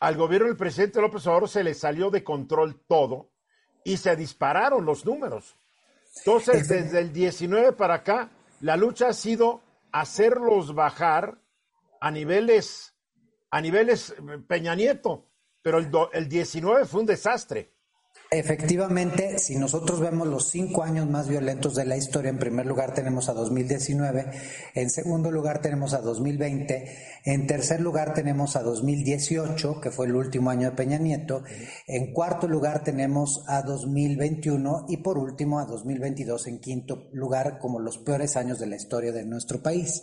[0.00, 3.30] al gobierno del presidente López Obrador se le salió de control todo
[3.84, 5.54] y se dispararon los números.
[6.18, 9.62] Entonces, desde el 19 para acá, la lucha ha sido
[9.92, 11.38] hacerlos bajar
[12.00, 12.94] a niveles,
[13.50, 15.28] a niveles eh, Peña Nieto,
[15.62, 17.75] pero el, el 19 fue un desastre.
[18.28, 22.92] Efectivamente, si nosotros vemos los cinco años más violentos de la historia, en primer lugar
[22.92, 24.32] tenemos a 2019,
[24.74, 30.16] en segundo lugar tenemos a 2020, en tercer lugar tenemos a 2018, que fue el
[30.16, 31.44] último año de Peña Nieto,
[31.86, 37.78] en cuarto lugar tenemos a 2021 y por último a 2022 en quinto lugar como
[37.78, 40.02] los peores años de la historia de nuestro país.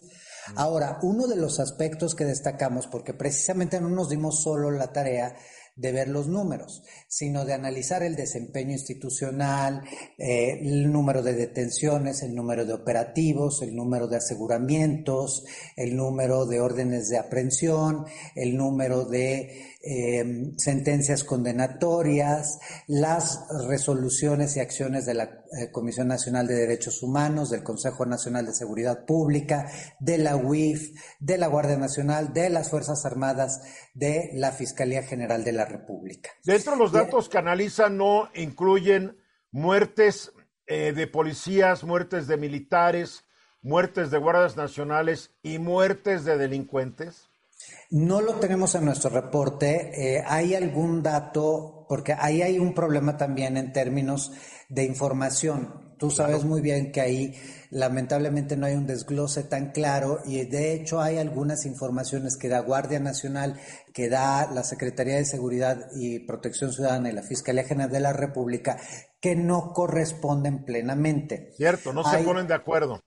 [0.55, 5.35] Ahora, uno de los aspectos que destacamos, porque precisamente no nos dimos solo la tarea
[5.75, 9.81] de ver los números, sino de analizar el desempeño institucional,
[10.19, 16.45] eh, el número de detenciones, el número de operativos, el número de aseguramientos, el número
[16.45, 18.05] de órdenes de aprehensión,
[18.35, 26.47] el número de eh, sentencias condenatorias, las resoluciones y acciones de la eh, Comisión Nacional
[26.47, 29.69] de Derechos Humanos, del Consejo Nacional de Seguridad Pública,
[29.99, 33.61] de la UIF, de la Guardia Nacional, de las Fuerzas Armadas,
[33.93, 36.31] de la Fiscalía General de la República.
[36.45, 39.17] Dentro de los datos que analizan no incluyen
[39.51, 40.31] muertes
[40.65, 43.25] eh, de policías, muertes de militares,
[43.61, 47.29] muertes de guardias nacionales y muertes de delincuentes.
[47.93, 49.91] No lo tenemos en nuestro reporte.
[50.15, 51.85] Eh, ¿Hay algún dato?
[51.87, 54.31] Porque ahí hay un problema también en términos
[54.67, 55.93] de información.
[55.99, 57.35] Tú sabes muy bien que ahí
[57.69, 62.61] lamentablemente no hay un desglose tan claro y de hecho hay algunas informaciones que da
[62.61, 63.59] Guardia Nacional,
[63.93, 68.11] que da la Secretaría de Seguridad y Protección Ciudadana y la Fiscalía General de la
[68.11, 68.75] República
[69.21, 71.51] que no corresponden plenamente.
[71.55, 73.03] Cierto, no se ponen de acuerdo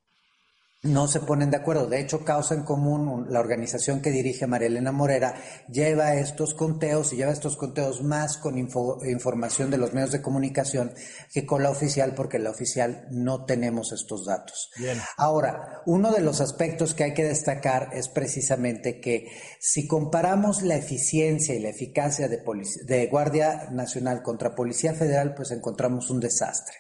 [0.87, 1.87] no se ponen de acuerdo.
[1.87, 5.35] De hecho, Causa en Común, la organización que dirige María Elena Morera,
[5.69, 10.93] lleva estos conteos y lleva estos conteos más con información de los medios de comunicación
[11.33, 14.71] que con la oficial, porque la oficial no tenemos estos datos.
[15.17, 19.29] Ahora, uno de los aspectos que hay que destacar es precisamente que
[19.61, 22.43] si comparamos la eficiencia y la eficacia de,
[22.87, 26.77] de Guardia Nacional contra Policía Federal, pues encontramos un desastre.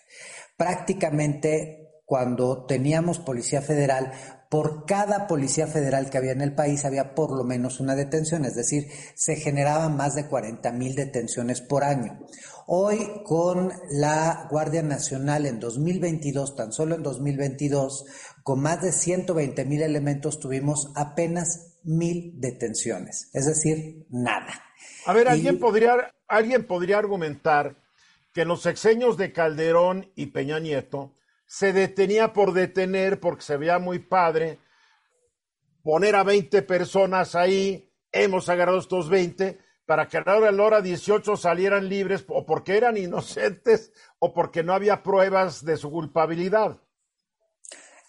[0.56, 4.12] Prácticamente cuando teníamos policía federal,
[4.48, 8.44] por cada policía federal que había en el país había por lo menos una detención,
[8.44, 12.20] es decir, se generaban más de 40 mil detenciones por año.
[12.68, 18.06] Hoy con la Guardia Nacional en 2022, tan solo en 2022,
[18.44, 24.62] con más de 120 mil elementos tuvimos apenas mil detenciones, es decir, nada.
[25.06, 27.76] A ver, ¿alguien, podría, alguien podría argumentar
[28.32, 31.15] que en los sexenios de Calderón y Peña Nieto,
[31.46, 34.58] se detenía por detener porque se veía muy padre
[35.82, 41.36] poner a 20 personas ahí, hemos agarrado estos 20 para que a la hora 18
[41.36, 46.80] salieran libres o porque eran inocentes o porque no había pruebas de su culpabilidad.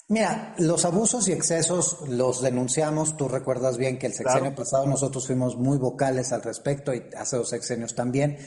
[0.10, 3.16] Mira, los abusos y excesos los denunciamos.
[3.18, 7.38] Tú recuerdas bien que el sexenio pasado nosotros fuimos muy vocales al respecto y hace
[7.38, 8.40] dos sexenios también.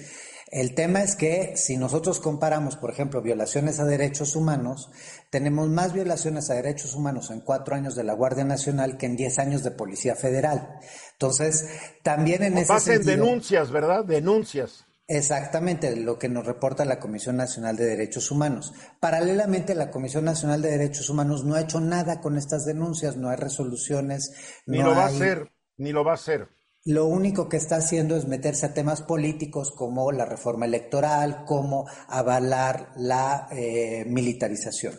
[0.51, 4.91] El tema es que si nosotros comparamos, por ejemplo, violaciones a derechos humanos,
[5.31, 9.17] tenemos más violaciones a derechos humanos en cuatro años de la Guardia Nacional que en
[9.17, 10.81] diez años de Policía Federal.
[11.13, 11.69] Entonces,
[12.03, 13.25] también en ese sentido...
[13.25, 14.05] denuncias, ¿verdad?
[14.05, 14.87] Denuncias.
[15.07, 18.73] Exactamente, lo que nos reporta la Comisión Nacional de Derechos Humanos.
[18.99, 23.29] Paralelamente, la Comisión Nacional de Derechos Humanos no ha hecho nada con estas denuncias, no
[23.29, 24.33] hay resoluciones.
[24.67, 26.49] Ni lo va a hacer, ni lo va a hacer
[26.85, 31.87] lo único que está haciendo es meterse a temas políticos como la reforma electoral, como
[32.09, 34.95] avalar la eh, militarización.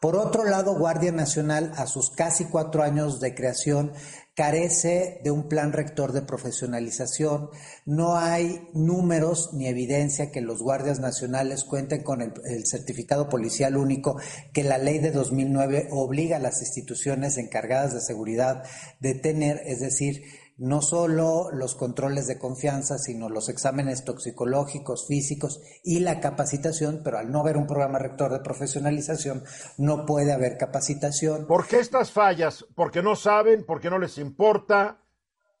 [0.00, 3.92] Por otro lado, Guardia Nacional, a sus casi cuatro años de creación,
[4.34, 7.48] carece de un plan rector de profesionalización.
[7.86, 13.76] No hay números ni evidencia que los guardias nacionales cuenten con el, el, certificado policial
[13.78, 14.18] único
[14.52, 18.62] que la ley de 2009 obliga a las instituciones encargadas de seguridad
[19.00, 20.22] de tener, es decir,
[20.58, 27.18] no solo los controles de confianza, sino los exámenes toxicológicos, físicos y la capacitación, pero
[27.18, 29.44] al no haber un programa rector de profesionalización,
[29.76, 31.46] no puede haber capacitación.
[31.46, 32.64] ¿Por qué estas fallas?
[32.74, 33.64] ¿Porque no saben?
[33.66, 35.02] ¿Porque no les importa?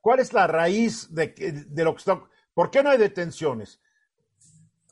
[0.00, 2.22] ¿Cuál es la raíz de, de lo que está...
[2.54, 3.80] ¿Por qué no hay detenciones?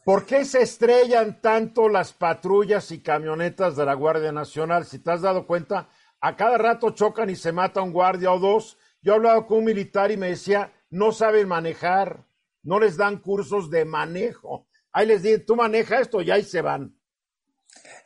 [0.05, 4.85] ¿Por qué se estrellan tanto las patrullas y camionetas de la Guardia Nacional?
[4.85, 5.89] Si te has dado cuenta,
[6.21, 9.65] a cada rato chocan y se mata un guardia o dos yo hablaba con un
[9.65, 12.27] militar y me decía, no saben manejar,
[12.63, 14.67] no les dan cursos de manejo.
[14.93, 16.97] Ahí les dije, tú maneja esto y ahí se van.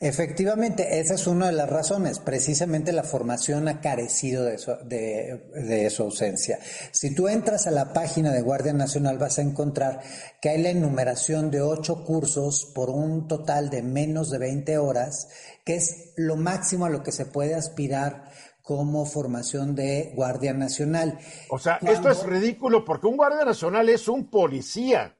[0.00, 2.18] Efectivamente, esa es una de las razones.
[2.18, 6.58] Precisamente la formación ha carecido de su, de, su, ausencia.
[6.90, 10.00] Si tú entras a la página de Guardia Nacional vas a encontrar
[10.40, 15.28] que hay la enumeración de ocho cursos por un total de menos de 20 horas,
[15.64, 18.27] que es lo máximo a lo que se puede aspirar
[18.68, 21.18] como formación de Guardia Nacional.
[21.48, 25.16] O sea, esto es ridículo porque un Guardia Nacional es un policía.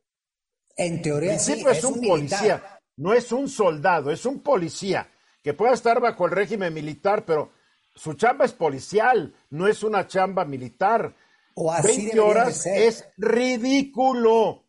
[0.77, 5.11] En teoría, sí, es, un, policía, no es un soldado, es un policía
[5.43, 7.53] que puede estar bajo el régimen militar, pero
[7.95, 11.17] su chamba es policial, no es una chamba militar.
[11.55, 14.67] O así 20 horas es ridículo.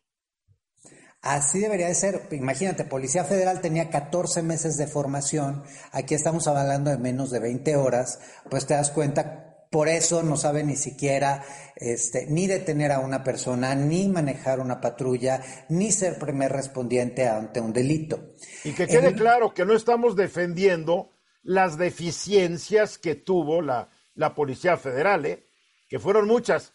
[1.22, 2.28] Así debería de ser.
[2.30, 7.76] Imagínate, Policía Federal tenía 14 meses de formación, aquí estamos hablando de menos de 20
[7.76, 11.44] horas, pues te das cuenta, por eso no sabe ni siquiera
[11.76, 17.60] este, ni detener a una persona, ni manejar una patrulla, ni ser primer respondiente ante
[17.60, 18.34] un delito.
[18.64, 21.10] Y que quede claro que no estamos defendiendo
[21.42, 25.46] las deficiencias que tuvo la, la Policía Federal, ¿eh?
[25.86, 26.72] que fueron muchas,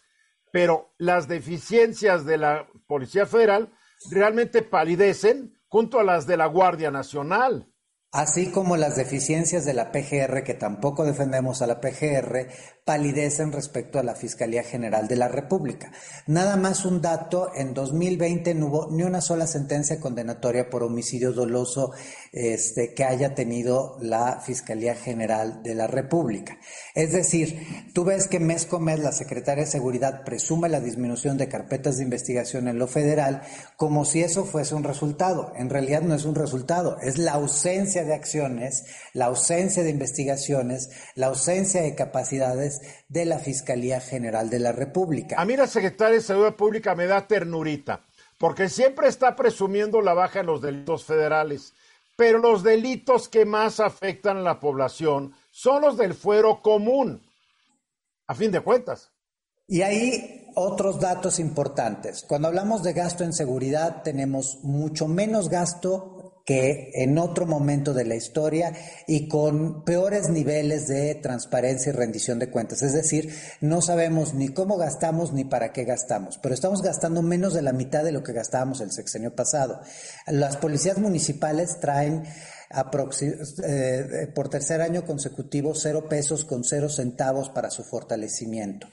[0.50, 3.75] pero las deficiencias de la Policía Federal
[4.10, 7.68] realmente palidecen junto a las de la Guardia Nacional.
[8.16, 12.48] Así como las deficiencias de la PGR, que tampoco defendemos a la PGR,
[12.82, 15.92] palidecen respecto a la Fiscalía General de la República.
[16.26, 21.32] Nada más un dato, en 2020 no hubo ni una sola sentencia condenatoria por homicidio
[21.32, 21.90] doloso
[22.32, 26.56] este, que haya tenido la Fiscalía General de la República.
[26.94, 31.36] Es decir, tú ves que mes con mes la Secretaria de Seguridad presume la disminución
[31.36, 33.42] de carpetas de investigación en lo federal
[33.76, 35.52] como si eso fuese un resultado.
[35.56, 40.90] En realidad no es un resultado, es la ausencia de acciones, la ausencia de investigaciones,
[41.14, 45.36] la ausencia de capacidades de la Fiscalía General de la República.
[45.38, 48.06] A mí la Secretaria de Salud Pública me da ternurita,
[48.38, 51.74] porque siempre está presumiendo la baja en los delitos federales,
[52.16, 57.22] pero los delitos que más afectan a la población son los del fuero común,
[58.26, 59.10] a fin de cuentas.
[59.68, 62.24] Y ahí otros datos importantes.
[62.26, 66.15] Cuando hablamos de gasto en seguridad, tenemos mucho menos gasto
[66.46, 68.72] que en otro momento de la historia
[69.08, 72.82] y con peores niveles de transparencia y rendición de cuentas.
[72.82, 77.52] Es decir, no sabemos ni cómo gastamos ni para qué gastamos, pero estamos gastando menos
[77.52, 79.80] de la mitad de lo que gastábamos el sexenio pasado.
[80.28, 82.22] Las policías municipales traen
[83.64, 88.86] eh, por tercer año consecutivo cero pesos con cero centavos para su fortalecimiento.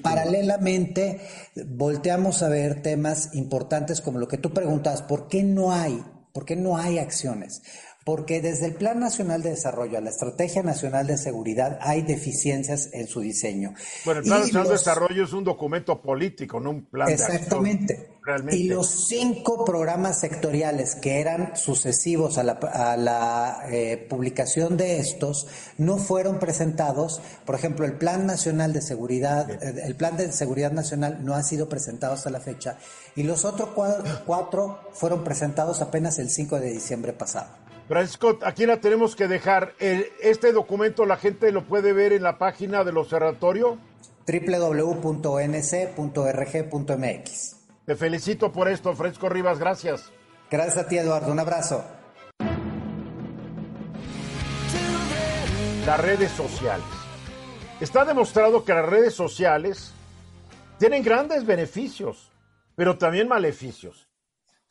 [0.00, 1.20] Paralelamente,
[1.66, 6.44] volteamos a ver temas importantes como lo que tú preguntas, ¿por qué no hay ¿Por
[6.44, 7.62] qué no hay acciones?
[8.04, 12.88] Porque desde el Plan Nacional de Desarrollo a la Estrategia Nacional de Seguridad hay deficiencias
[12.92, 13.74] en su diseño.
[14.06, 17.94] Bueno, el Plan Nacional de Desarrollo es un documento político, no un plan Exactamente.
[17.94, 18.54] de acción.
[18.54, 22.44] Y los cinco programas sectoriales que eran sucesivos a
[22.96, 25.46] la, eh, publicación de estos
[25.78, 27.20] no fueron presentados.
[27.44, 31.42] Por ejemplo, el Plan Nacional de Seguridad, eh, el Plan de Seguridad Nacional no ha
[31.42, 32.78] sido presentado hasta la fecha
[33.16, 33.70] y los otros
[34.26, 37.59] cuatro fueron presentados apenas el 5 de diciembre pasado.
[37.90, 39.74] Francisco, aquí la tenemos que dejar.
[39.80, 43.78] este documento la gente lo puede ver en la página del observatorio
[44.28, 45.06] www.nc.rg.mx.
[47.86, 50.12] Te felicito por esto, Francisco Rivas, gracias.
[50.48, 51.84] Gracias a ti, Eduardo, un abrazo.
[55.84, 56.86] Las redes sociales.
[57.80, 59.92] Está demostrado que las redes sociales
[60.78, 62.30] tienen grandes beneficios,
[62.76, 64.09] pero también maleficios.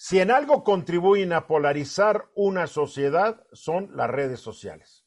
[0.02, 5.06] Si en algo contribuyen a polarizar una sociedad, son las redes sociales.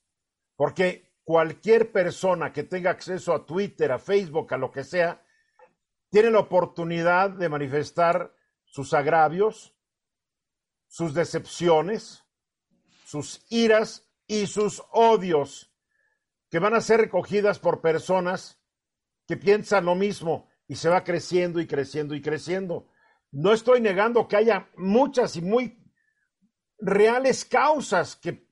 [0.54, 5.24] Porque cualquier persona que tenga acceso a Twitter, a Facebook, a lo que sea,
[6.10, 8.34] tiene la oportunidad de manifestar
[8.66, 9.74] sus agravios,
[10.88, 12.26] sus decepciones,
[13.06, 15.72] sus iras y sus odios,
[16.50, 18.60] que van a ser recogidas por personas
[19.26, 22.91] que piensan lo mismo y se va creciendo y creciendo y creciendo.
[23.32, 25.82] No estoy negando que haya muchas y muy
[26.78, 28.46] reales causas que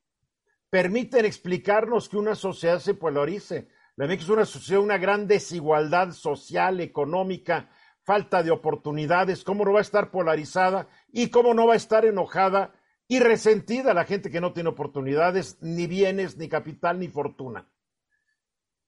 [0.70, 3.68] permiten explicarnos que una sociedad se polarice.
[3.96, 7.68] La que es una sociedad, una gran desigualdad social, económica,
[8.02, 12.06] falta de oportunidades, cómo no va a estar polarizada y cómo no va a estar
[12.06, 12.72] enojada
[13.06, 17.68] y resentida la gente que no tiene oportunidades, ni bienes, ni capital, ni fortuna.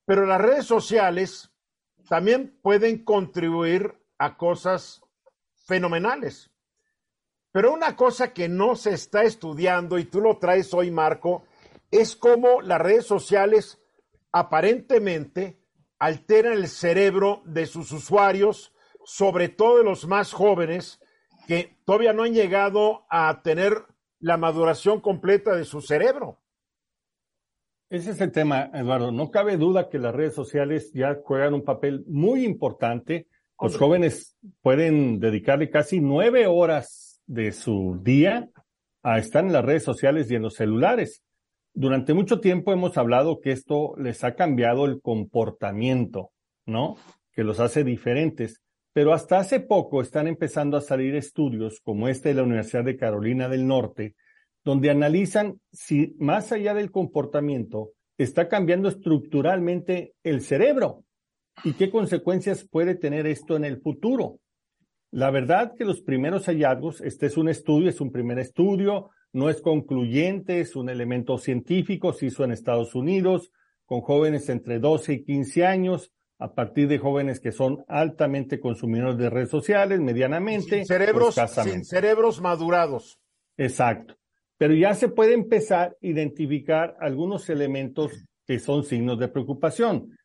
[0.07, 1.53] Pero las redes sociales
[2.09, 5.02] también pueden contribuir a cosas
[5.73, 6.51] fenomenales.
[7.51, 11.45] Pero una cosa que no se está estudiando, y tú lo traes hoy, Marco,
[11.91, 13.81] es cómo las redes sociales
[14.33, 15.63] aparentemente
[15.99, 18.75] alteran el cerebro de sus usuarios,
[19.07, 21.01] sobre todo de los más jóvenes,
[21.47, 23.73] que todavía no han llegado a tener
[24.21, 26.39] la maduración completa de su cerebro.
[27.89, 29.11] Ese es el tema, Eduardo.
[29.11, 33.27] No cabe duda que las redes sociales ya juegan un papel muy importante
[33.63, 38.49] los jóvenes pueden dedicarle casi nueve horas de su día
[39.03, 41.23] a estar en las redes sociales y en los celulares.
[41.73, 46.33] Durante mucho tiempo hemos hablado que esto les ha cambiado el comportamiento,
[46.67, 46.97] ¿no?
[47.33, 48.61] Que los hace diferentes.
[48.93, 52.97] Pero hasta hace poco están empezando a salir estudios como este de la Universidad de
[52.97, 54.17] Carolina del Norte,
[54.65, 61.05] donde analizan si más allá del comportamiento está cambiando estructuralmente el cerebro.
[61.65, 64.39] ¿Y qué consecuencias puede tener esto en el futuro?
[65.11, 69.51] La verdad que los primeros hallazgos, este es un estudio, es un primer estudio, no
[69.51, 73.51] es concluyente, es un elemento científico, se hizo en Estados Unidos,
[73.85, 79.17] con jóvenes entre 12 y 15 años, a partir de jóvenes que son altamente consumidores
[79.19, 80.79] de redes sociales, medianamente.
[80.79, 83.21] Sin cerebros, sin cerebros madurados.
[83.57, 84.17] Exacto.
[84.59, 88.13] Pero ya se puede empezar a identificar algunos elementos
[88.47, 90.17] que son signos de preocupación.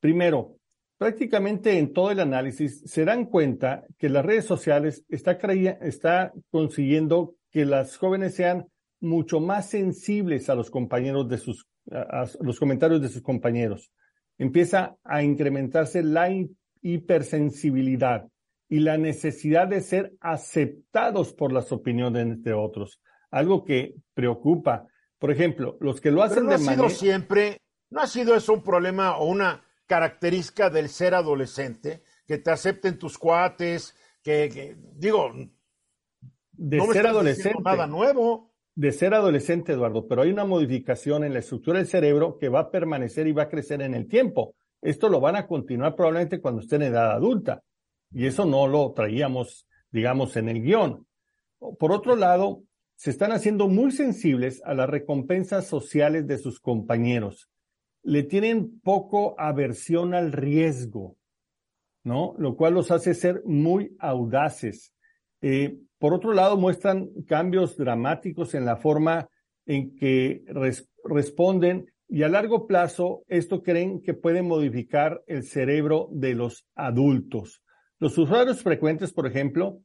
[0.00, 0.56] Primero,
[0.98, 5.32] prácticamente en todo el análisis se dan cuenta que las redes sociales está,
[5.82, 8.66] está consiguiendo que las jóvenes sean
[9.00, 13.92] mucho más sensibles a los compañeros de sus, a, los comentarios de sus compañeros.
[14.38, 16.28] empieza a incrementarse la
[16.82, 18.26] hipersensibilidad
[18.68, 24.86] y la necesidad de ser aceptados por las opiniones de otros, algo que preocupa.
[25.18, 28.54] Por ejemplo, los que lo hacen no de ha sido siempre, no ha sido eso
[28.54, 34.76] un problema o una característica del ser adolescente, que te acepten tus cuates, que, que-
[34.96, 35.30] digo,
[36.52, 37.58] de no ser adolescente.
[37.62, 38.52] nada nuevo.
[38.76, 42.60] de ser adolescente, Eduardo, pero hay una modificación en la estructura del cerebro que va
[42.60, 44.54] a permanecer y va a crecer en el tiempo.
[44.82, 47.62] Esto lo van a continuar probablemente cuando estén en edad adulta.
[48.12, 51.06] Y eso no lo traíamos, digamos, en el guion.
[51.78, 52.62] Por otro lado,
[52.96, 57.48] se están haciendo muy sensibles a las recompensas sociales de sus compañeros.
[58.04, 61.16] Le tienen poco aversión al riesgo,
[62.04, 62.34] ¿no?
[62.38, 64.92] Lo cual los hace ser muy audaces.
[65.40, 69.28] Eh, por otro lado, muestran cambios dramáticos en la forma
[69.66, 76.08] en que res- responden y a largo plazo esto creen que puede modificar el cerebro
[76.12, 77.62] de los adultos.
[77.98, 79.80] Los usuarios frecuentes, por ejemplo,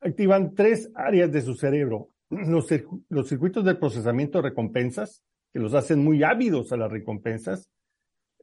[0.00, 2.08] activan tres áreas de su cerebro.
[2.30, 5.22] Los, circu- los circuitos de procesamiento de recompensas,
[5.52, 7.68] que los hacen muy ávidos a las recompensas.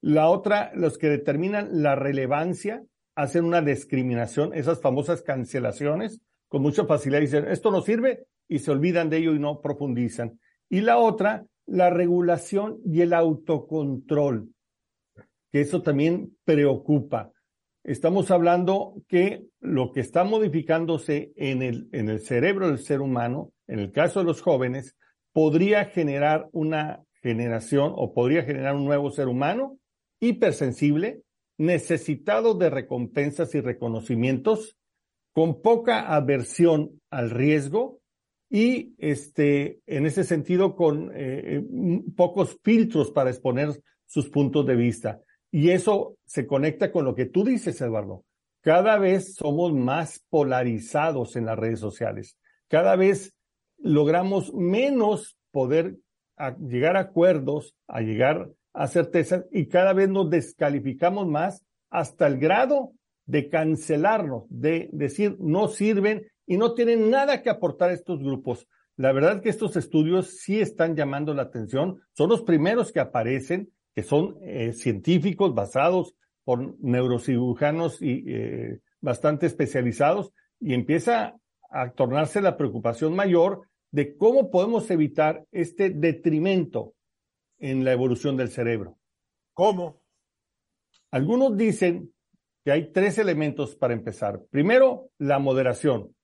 [0.02, 2.84] La otra, los que determinan la relevancia,
[3.16, 8.72] hacen una discriminación, esas famosas cancelaciones, con mucha facilidad dicen, esto no sirve y se
[8.72, 10.40] olvidan de ello y no profundizan.
[10.70, 14.50] Y la otra, la regulación y el autocontrol,
[15.52, 17.32] que eso también preocupa.
[17.84, 23.52] Estamos hablando que lo que está modificándose en el, en el cerebro del ser humano,
[23.68, 24.96] en el caso de los jóvenes,
[25.40, 29.80] podría generar una generación o podría generar un nuevo ser humano
[30.20, 31.22] hipersensible,
[31.58, 34.78] necesitado de recompensas y reconocimientos,
[35.32, 38.02] con poca aversión al riesgo
[38.50, 41.64] y este, en ese sentido con eh,
[42.18, 45.22] pocos filtros para exponer sus puntos de vista.
[45.52, 48.26] Y eso se conecta con lo que tú dices, Eduardo.
[48.60, 52.38] Cada vez somos más polarizados en las redes sociales.
[52.68, 53.39] Cada vez
[53.82, 55.98] logramos menos poder
[56.60, 62.38] llegar a acuerdos, a llegar a certezas y cada vez nos descalificamos más hasta el
[62.38, 62.94] grado
[63.26, 68.68] de cancelarnos, de decir no sirven y no tienen nada que aportar estos grupos.
[68.96, 73.70] La verdad que estos estudios sí están llamando la atención, son los primeros que aparecen,
[73.96, 81.39] que son eh, científicos basados por neurocirujanos y eh, bastante especializados, y empieza
[81.70, 86.94] a tornarse la preocupación mayor de cómo podemos evitar este detrimento
[87.58, 88.98] en la evolución del cerebro.
[89.54, 90.02] ¿Cómo?
[91.12, 92.14] Algunos dicen
[92.64, 94.42] que hay tres elementos para empezar.
[94.50, 96.16] Primero, la moderación.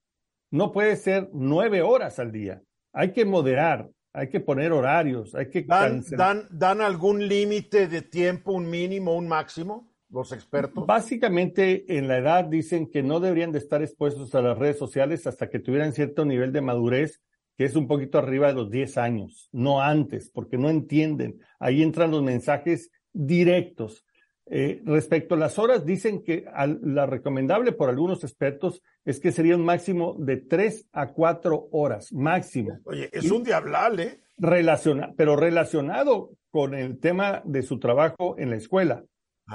[0.51, 2.61] No puede ser nueve horas al día.
[2.93, 8.01] Hay que moderar, hay que poner horarios, hay que ¿Dan, dan, dan algún límite de
[8.01, 10.85] tiempo, un mínimo, un máximo, los expertos?
[10.85, 15.25] Básicamente, en la edad dicen que no deberían de estar expuestos a las redes sociales
[15.27, 17.21] hasta que tuvieran cierto nivel de madurez,
[17.57, 21.39] que es un poquito arriba de los 10 años, no antes, porque no entienden.
[21.59, 24.05] Ahí entran los mensajes directos.
[24.47, 29.31] Eh, respecto a las horas, dicen que al- la recomendable por algunos expertos es que
[29.31, 32.77] sería un máximo de 3 a 4 horas, máximo.
[32.85, 34.19] Oye, es un diablal, ¿eh?
[34.37, 39.03] Relaciona, pero relacionado con el tema de su trabajo en la escuela,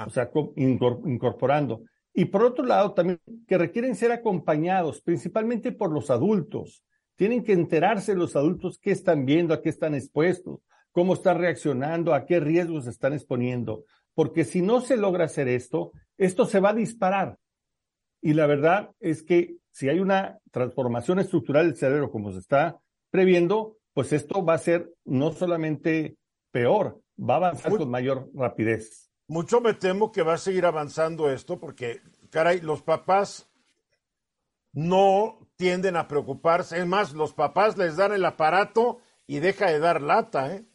[0.05, 1.83] O sea, co- incor- incorporando.
[2.13, 6.83] Y por otro lado, también que requieren ser acompañados, principalmente por los adultos.
[7.15, 10.59] Tienen que enterarse los adultos qué están viendo, a qué están expuestos,
[10.91, 13.85] cómo están reaccionando, a qué riesgos se están exponiendo.
[14.13, 17.37] Porque si no se logra hacer esto, esto se va a disparar.
[18.21, 22.77] Y la verdad es que si hay una transformación estructural del cerebro como se está
[23.09, 26.17] previendo, pues esto va a ser no solamente
[26.51, 29.10] peor, va a avanzar con mayor rapidez.
[29.31, 32.01] Mucho me temo que va a seguir avanzando esto porque,
[32.31, 33.49] caray, los papás
[34.73, 36.77] no tienden a preocuparse.
[36.77, 40.65] Es más, los papás les dan el aparato y deja de dar lata, ¿eh?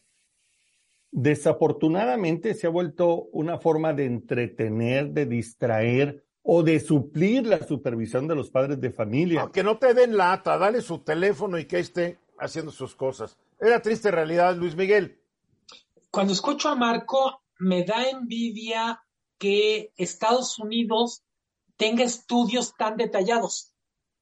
[1.11, 8.27] Desafortunadamente se ha vuelto una forma de entretener, de distraer o de suplir la supervisión
[8.27, 9.43] de los padres de familia.
[9.43, 13.37] Aunque no te den lata, dale su teléfono y que esté haciendo sus cosas.
[13.61, 15.21] Es la triste realidad, Luis Miguel.
[16.11, 19.03] Cuando escucho a Marco, me da envidia
[19.39, 21.23] que Estados Unidos
[21.77, 23.73] tenga estudios tan detallados.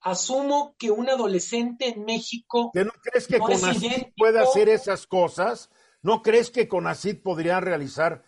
[0.01, 5.07] Asumo que un adolescente en México ¿Que no crees que No CONACYT puede hacer esas
[5.07, 5.71] cosas?
[6.03, 8.23] ¿No crees que CONACYT podría realizar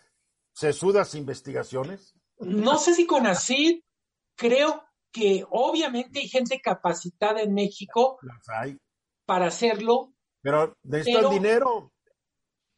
[0.53, 2.15] sesudas investigaciones?
[2.39, 3.81] No sé si con ACID,
[4.35, 8.77] creo que obviamente hay gente capacitada en México Las hay.
[9.25, 11.91] para hacerlo, Pero necesitan dinero.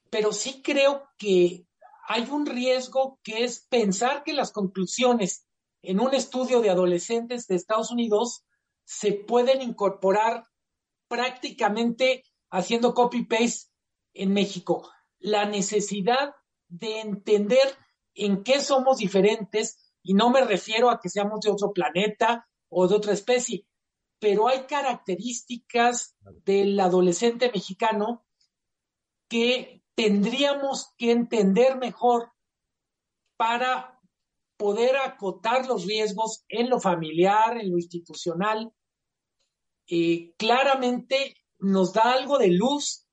[0.10, 1.66] pero sí creo que
[2.10, 5.45] hay un riesgo que es pensar que las conclusiones
[5.84, 8.43] en un estudio de adolescentes de Estados Unidos
[8.84, 10.47] se pueden incorporar
[11.07, 13.70] prácticamente haciendo copy-paste
[14.16, 14.89] en México.
[15.20, 16.34] La necesidad
[16.68, 17.78] de entender
[18.16, 22.88] en qué somos diferentes, y no me refiero a que seamos de otro planeta o
[22.88, 23.68] de otra especie,
[24.18, 28.26] pero hay características del adolescente mexicano
[29.30, 32.32] que tendríamos que entender mejor
[33.36, 34.00] para
[34.56, 38.72] poder acotar los riesgos en lo familiar, en lo institucional.
[39.88, 43.10] Eh, claramente nos da algo de luz,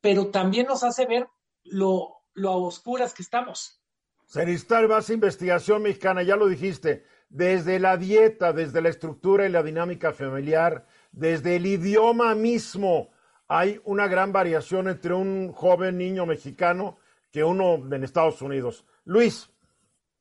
[0.00, 1.28] pero también nos hace ver
[1.62, 3.80] lo, lo a oscuras que estamos.
[4.26, 9.52] Se necesita más investigación mexicana, ya lo dijiste, desde la dieta, desde la estructura y
[9.52, 13.13] la dinámica familiar, desde el idioma mismo.
[13.56, 16.98] Hay una gran variación entre un joven niño mexicano
[17.30, 18.84] que uno en Estados Unidos.
[19.04, 19.48] Luis.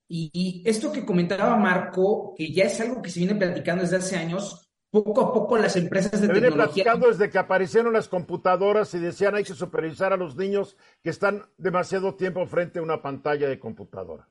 [0.08, 4.18] Y, esto que comentaba Marco, que ya es algo que se viene platicando desde hace
[4.18, 8.94] años, poco a poco las empresas de se viene platicando desde que aparecieron las computadoras
[8.94, 13.02] y decían hay que supervisar a los niños que están demasiado tiempo frente a una
[13.02, 14.30] pantalla de computadora.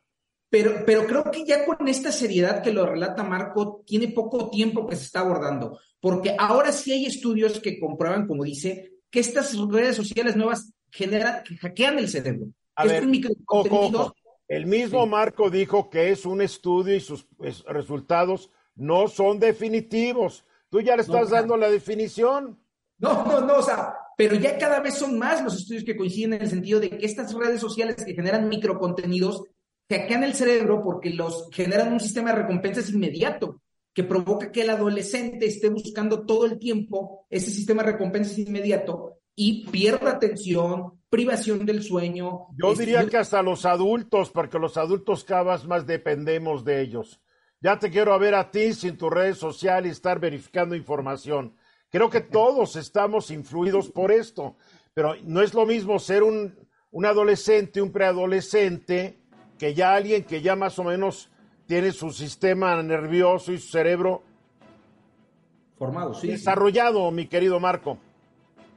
[0.48, 4.86] Pero, pero creo que ya con esta seriedad que lo relata Marco, tiene poco tiempo
[4.86, 9.56] que se está abordando, porque ahora sí hay estudios que comprueban, como dice, que estas
[9.68, 12.46] redes sociales nuevas generan, que hackean el cerebro.
[12.74, 13.04] A ver,
[14.48, 17.28] El mismo Marco dijo que es un estudio y sus
[17.66, 20.44] resultados no son definitivos.
[20.70, 22.58] Tú ya le estás dando la definición.
[22.98, 26.34] No, no, no, o sea, pero ya cada vez son más los estudios que coinciden
[26.34, 29.44] en el sentido de que estas redes sociales que generan microcontenidos
[29.90, 33.60] hackean el cerebro porque los generan un sistema de recompensas inmediato
[33.94, 39.18] que provoca que el adolescente esté buscando todo el tiempo ese sistema de recompensas inmediato
[39.34, 42.48] y pierda atención, privación del sueño.
[42.56, 47.20] Yo diría que hasta los adultos, porque los adultos cada vez más dependemos de ellos.
[47.60, 51.54] Ya te quiero ver a ti sin tu red social y estar verificando información.
[51.90, 54.56] Creo que todos estamos influidos por esto,
[54.94, 56.56] pero no es lo mismo ser un,
[56.90, 59.20] un adolescente, un preadolescente,
[59.58, 61.30] que ya alguien que ya más o menos
[61.66, 64.22] tiene su sistema nervioso y su cerebro
[65.78, 66.28] formado, sí.
[66.28, 67.98] Desarrollado, mi querido Marco.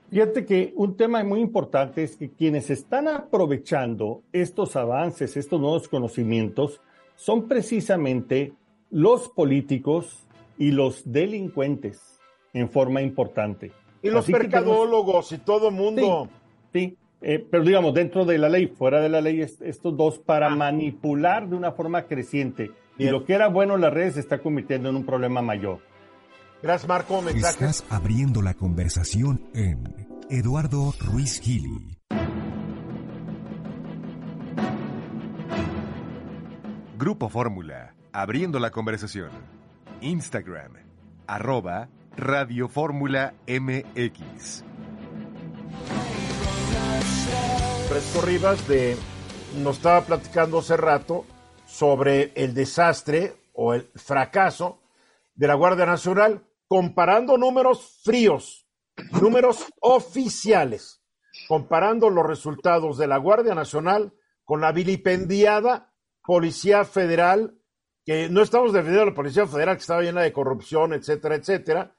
[0.10, 5.88] Fíjate que un tema muy importante es que quienes están aprovechando estos avances, estos nuevos
[5.88, 6.80] conocimientos,
[7.16, 8.54] son precisamente
[8.92, 10.26] los políticos
[10.58, 12.20] y los delincuentes
[12.54, 13.72] en forma importante.
[14.02, 16.30] Y los mercadólogos y todo mundo.
[16.72, 16.98] Sí,
[17.28, 20.56] eh, pero digamos, dentro de la ley, fuera de la ley, estos dos para ah.
[20.56, 22.70] manipular de una forma creciente.
[23.00, 25.80] Y lo que era bueno en las redes se está convirtiendo en un problema mayor.
[26.62, 27.28] Gracias, Marco.
[27.28, 31.98] Estás abriendo la conversación en Eduardo Ruiz Gili.
[36.98, 39.32] Grupo Fórmula Abriendo la conversación.
[40.00, 40.74] Instagram,
[41.28, 44.64] arroba Radio Fórmula MX.
[47.88, 48.98] Fresco Rivas de,
[49.58, 51.26] nos estaba platicando hace rato
[51.66, 54.82] sobre el desastre o el fracaso
[55.34, 58.68] de la Guardia Nacional, comparando números fríos,
[59.22, 61.02] números oficiales,
[61.48, 65.94] comparando los resultados de la Guardia Nacional con la vilipendiada
[66.24, 67.60] Policía Federal
[68.06, 71.96] que no estamos defendiendo a la Policía Federal que estaba llena de corrupción, etcétera, etcétera,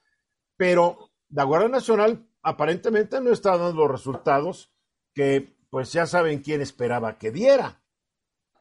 [0.56, 4.72] pero la Guardia Nacional aparentemente no está dando los resultados
[5.16, 7.82] que pues ya saben quién esperaba que diera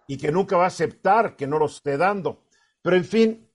[0.07, 2.45] y que nunca va a aceptar que no los esté dando.
[2.81, 3.51] Pero en fin,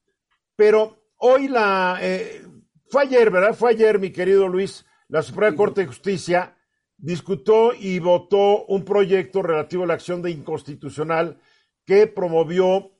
[0.55, 1.99] pero hoy la...
[2.03, 2.45] Eh,
[2.91, 3.55] fue ayer, ¿verdad?
[3.55, 6.57] Fue ayer, mi querido Luis, la Suprema Corte de Justicia
[6.99, 11.41] discutió y votó un proyecto relativo a la acción de inconstitucional
[11.87, 12.93] que promovió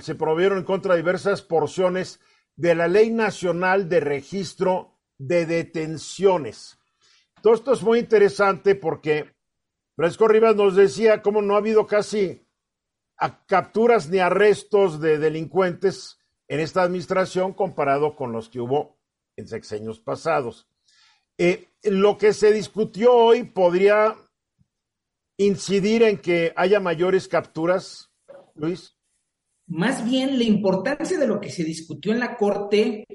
[0.00, 2.18] se promovieron en contra de diversas porciones
[2.56, 6.79] de la Ley Nacional de Registro de Detenciones.
[7.42, 9.32] Todo esto es muy interesante porque
[9.96, 12.46] Fresco Rivas nos decía cómo no ha habido casi
[13.46, 16.18] capturas ni arrestos de delincuentes
[16.48, 18.98] en esta administración comparado con los que hubo
[19.36, 20.66] en sexenios pasados.
[21.38, 24.16] Eh, lo que se discutió hoy podría
[25.38, 28.10] incidir en que haya mayores capturas,
[28.54, 28.96] Luis.
[29.66, 33.06] Más bien, la importancia de lo que se discutió en la Corte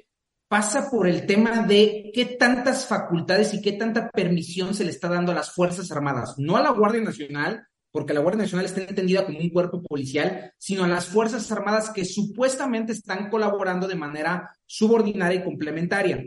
[0.48, 5.10] pasa por el tema de qué tantas facultades y qué tanta permisión se le está
[5.10, 8.82] dando a las Fuerzas Armadas, no a la Guardia Nacional, porque la Guardia Nacional está
[8.82, 13.96] entendida como un cuerpo policial, sino a las Fuerzas Armadas que supuestamente están colaborando de
[13.96, 16.24] manera subordinada y complementaria.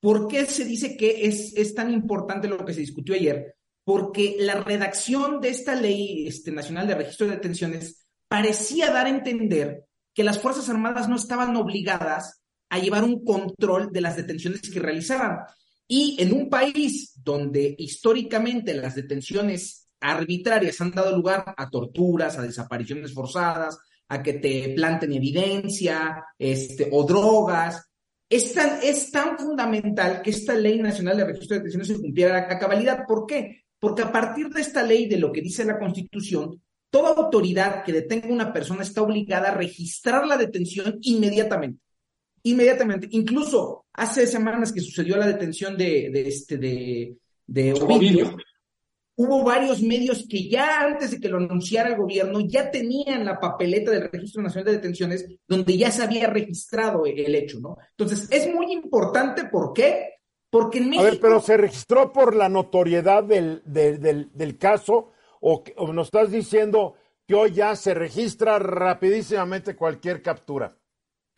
[0.00, 3.58] ¿Por qué se dice que es, es tan importante lo que se discutió ayer?
[3.88, 9.08] porque la redacción de esta ley este, nacional de registro de detenciones parecía dar a
[9.08, 12.37] entender que las Fuerzas Armadas no estaban obligadas
[12.68, 15.38] a llevar un control de las detenciones que realizaban.
[15.86, 22.42] Y en un país donde históricamente las detenciones arbitrarias han dado lugar a torturas, a
[22.42, 27.88] desapariciones forzadas, a que te planten evidencia, este, o drogas,
[28.28, 32.38] es tan, es tan fundamental que esta ley nacional de registro de detenciones se cumpliera
[32.38, 33.04] a cabalidad.
[33.06, 33.64] ¿Por qué?
[33.78, 36.60] Porque a partir de esta ley, de lo que dice la Constitución,
[36.90, 41.80] toda autoridad que detenga a una persona está obligada a registrar la detención inmediatamente.
[42.42, 43.08] Inmediatamente.
[43.10, 47.16] Incluso hace semanas que sucedió la detención de, de este, de,
[47.46, 48.36] de Ovidio,
[49.16, 53.40] hubo varios medios que ya antes de que lo anunciara el gobierno ya tenían la
[53.40, 57.76] papeleta del Registro Nacional de Detenciones donde ya se había registrado el hecho, ¿no?
[57.90, 60.20] Entonces, es muy importante, ¿por qué?
[60.48, 61.02] Porque en México...
[61.04, 65.10] A ver, pero se registró por la notoriedad del, del, del, caso
[65.40, 66.94] o, o nos estás diciendo
[67.26, 70.78] que hoy ya se registra rapidísimamente cualquier captura.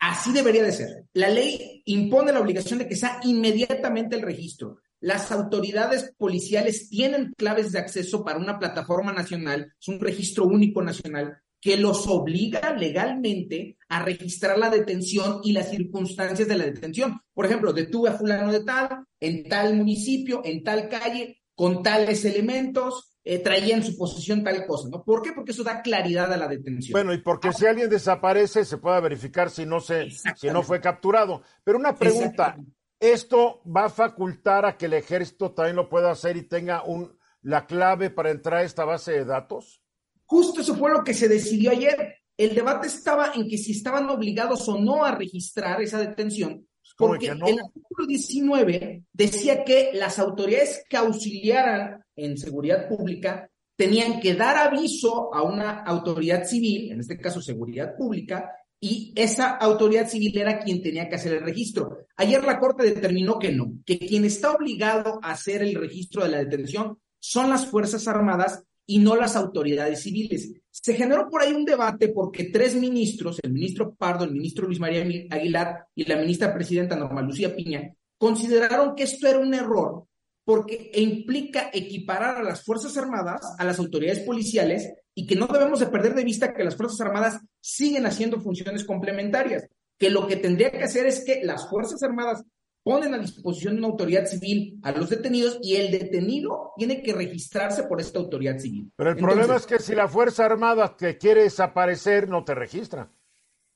[0.01, 1.05] Así debería de ser.
[1.13, 4.79] La ley impone la obligación de que sea inmediatamente el registro.
[4.99, 10.81] Las autoridades policiales tienen claves de acceso para una plataforma nacional, es un registro único
[10.81, 17.21] nacional, que los obliga legalmente a registrar la detención y las circunstancias de la detención.
[17.35, 22.25] Por ejemplo, detuve a fulano de tal, en tal municipio, en tal calle, con tales
[22.25, 25.03] elementos, eh, traía en su posesión tal cosa, ¿no?
[25.03, 25.31] ¿Por qué?
[25.33, 26.93] Porque eso da claridad a la detención.
[26.93, 30.81] Bueno, y porque si alguien desaparece, se puede verificar si no, se, si no fue
[30.81, 31.43] capturado.
[31.63, 32.57] Pero una pregunta,
[32.99, 37.15] esto va a facultar a que el ejército también lo pueda hacer y tenga un,
[37.41, 39.83] la clave para entrar a esta base de datos.
[40.25, 42.15] Justo eso fue lo que se decidió ayer.
[42.37, 46.67] El debate estaba en que si estaban obligados o no a registrar esa detención,
[47.07, 54.35] porque el artículo 19 decía que las autoridades que auxiliaran en seguridad pública tenían que
[54.35, 60.37] dar aviso a una autoridad civil, en este caso seguridad pública, y esa autoridad civil
[60.37, 62.05] era quien tenía que hacer el registro.
[62.15, 66.29] Ayer la Corte determinó que no, que quien está obligado a hacer el registro de
[66.29, 70.53] la detención son las Fuerzas Armadas y no las autoridades civiles.
[70.71, 74.79] Se generó por ahí un debate porque tres ministros, el ministro Pardo, el ministro Luis
[74.79, 80.05] María Aguilar y la ministra presidenta Norma Lucía Piña, consideraron que esto era un error
[80.43, 85.79] porque implica equiparar a las Fuerzas Armadas a las autoridades policiales y que no debemos
[85.79, 89.67] de perder de vista que las Fuerzas Armadas siguen haciendo funciones complementarias,
[89.97, 92.43] que lo que tendría que hacer es que las Fuerzas Armadas
[92.83, 97.13] ponen a disposición de una autoridad civil a los detenidos y el detenido tiene que
[97.13, 98.91] registrarse por esta autoridad civil.
[98.95, 103.11] Pero el problema es que si la Fuerza Armada que quiere desaparecer no te registra.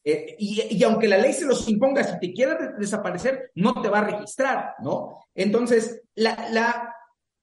[0.08, 3.90] Eh, y, y, aunque la ley se los imponga, si te quiere desaparecer, no te
[3.90, 5.20] va a registrar, ¿no?
[5.34, 6.95] Entonces, la, la,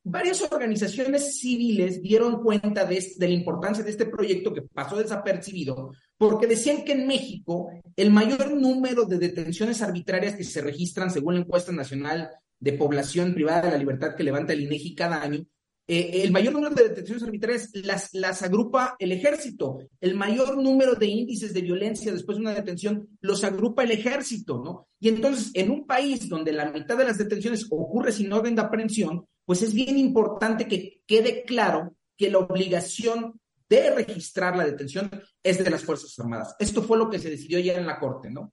[0.05, 6.47] varias organizaciones civiles dieron cuenta de, la importancia de este proyecto que pasó desapercibido, porque
[6.47, 11.41] decían que en México el mayor número de detenciones arbitrarias que se registran según la
[11.41, 15.45] encuesta nacional de población privada de la libertad que levanta el INEGI cada año,
[15.89, 20.95] eh, el mayor número de detenciones arbitrarias las, las agrupa el ejército, el mayor número
[20.95, 24.89] de índices de violencia después de una detención los agrupa el ejército, ¿no?
[25.01, 28.63] Y entonces, en un país donde la mitad de las detenciones ocurre sin orden de
[28.63, 35.11] aprehensión, pues es bien importante que quede claro que la obligación de registrar la detención
[35.43, 36.55] es de las Fuerzas Armadas.
[36.59, 38.53] Esto fue lo que se decidió ya en la Corte, ¿no?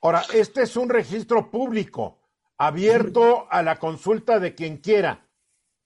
[0.00, 2.20] Ahora, este es un registro público,
[2.56, 5.28] abierto a la consulta de quien quiera.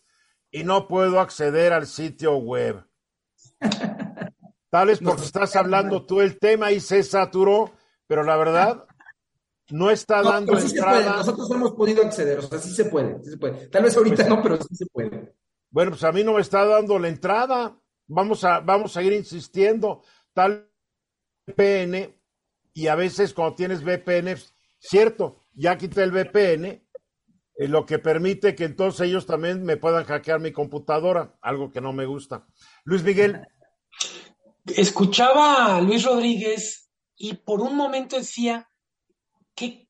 [0.53, 2.85] y no puedo acceder al sitio web.
[4.73, 7.73] Tal vez porque estás hablando tú el tema y se saturó,
[8.07, 8.87] pero la verdad,
[9.69, 11.19] no está dando entrada.
[11.19, 13.69] Nosotros hemos podido acceder, o sea, sí se puede, sí se puede.
[13.69, 15.35] Tal vez ahorita pues no, pero sí se puede.
[15.69, 17.79] Bueno, pues a mí no me está dando la entrada.
[18.07, 20.05] Vamos a, vamos a ir insistiendo.
[20.33, 20.71] Tal
[21.47, 22.17] VPN,
[22.73, 24.39] y a veces cuando tienes VPN,
[24.79, 30.05] cierto, ya quité el VPN, eh, lo que permite que entonces ellos también me puedan
[30.05, 32.47] hackear mi computadora, algo que no me gusta.
[32.85, 33.47] Luis Miguel.
[34.67, 38.69] Escuchaba a Luis Rodríguez y por un momento decía,
[39.55, 39.89] ¿qué,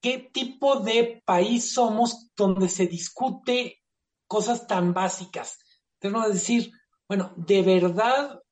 [0.00, 3.82] qué tipo de país somos donde se discute
[4.26, 5.58] cosas tan básicas?
[6.00, 6.72] Que decir,
[7.08, 8.42] bueno, ¿de verdad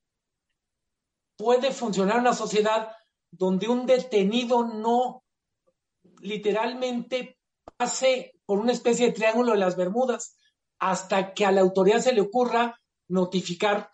[1.36, 2.92] puede funcionar una sociedad
[3.30, 5.24] donde un detenido no
[6.20, 7.38] literalmente
[7.76, 10.36] pase por una especie de triángulo de las Bermudas
[10.78, 13.90] hasta que a la autoridad se le ocurra notificar.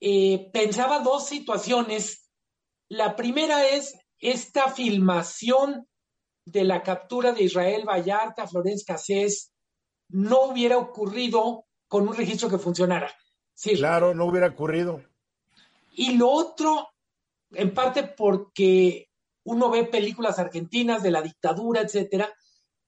[0.00, 2.30] Eh, pensaba dos situaciones.
[2.88, 5.86] La primera es esta filmación
[6.44, 9.52] de la captura de Israel Vallarta, Florence Cassés,
[10.08, 13.12] no hubiera ocurrido con un registro que funcionara.
[13.54, 13.74] Sí.
[13.74, 15.02] Claro, no hubiera ocurrido.
[15.92, 16.88] Y lo otro,
[17.50, 19.08] en parte porque
[19.44, 22.32] uno ve películas argentinas de la dictadura, etcétera,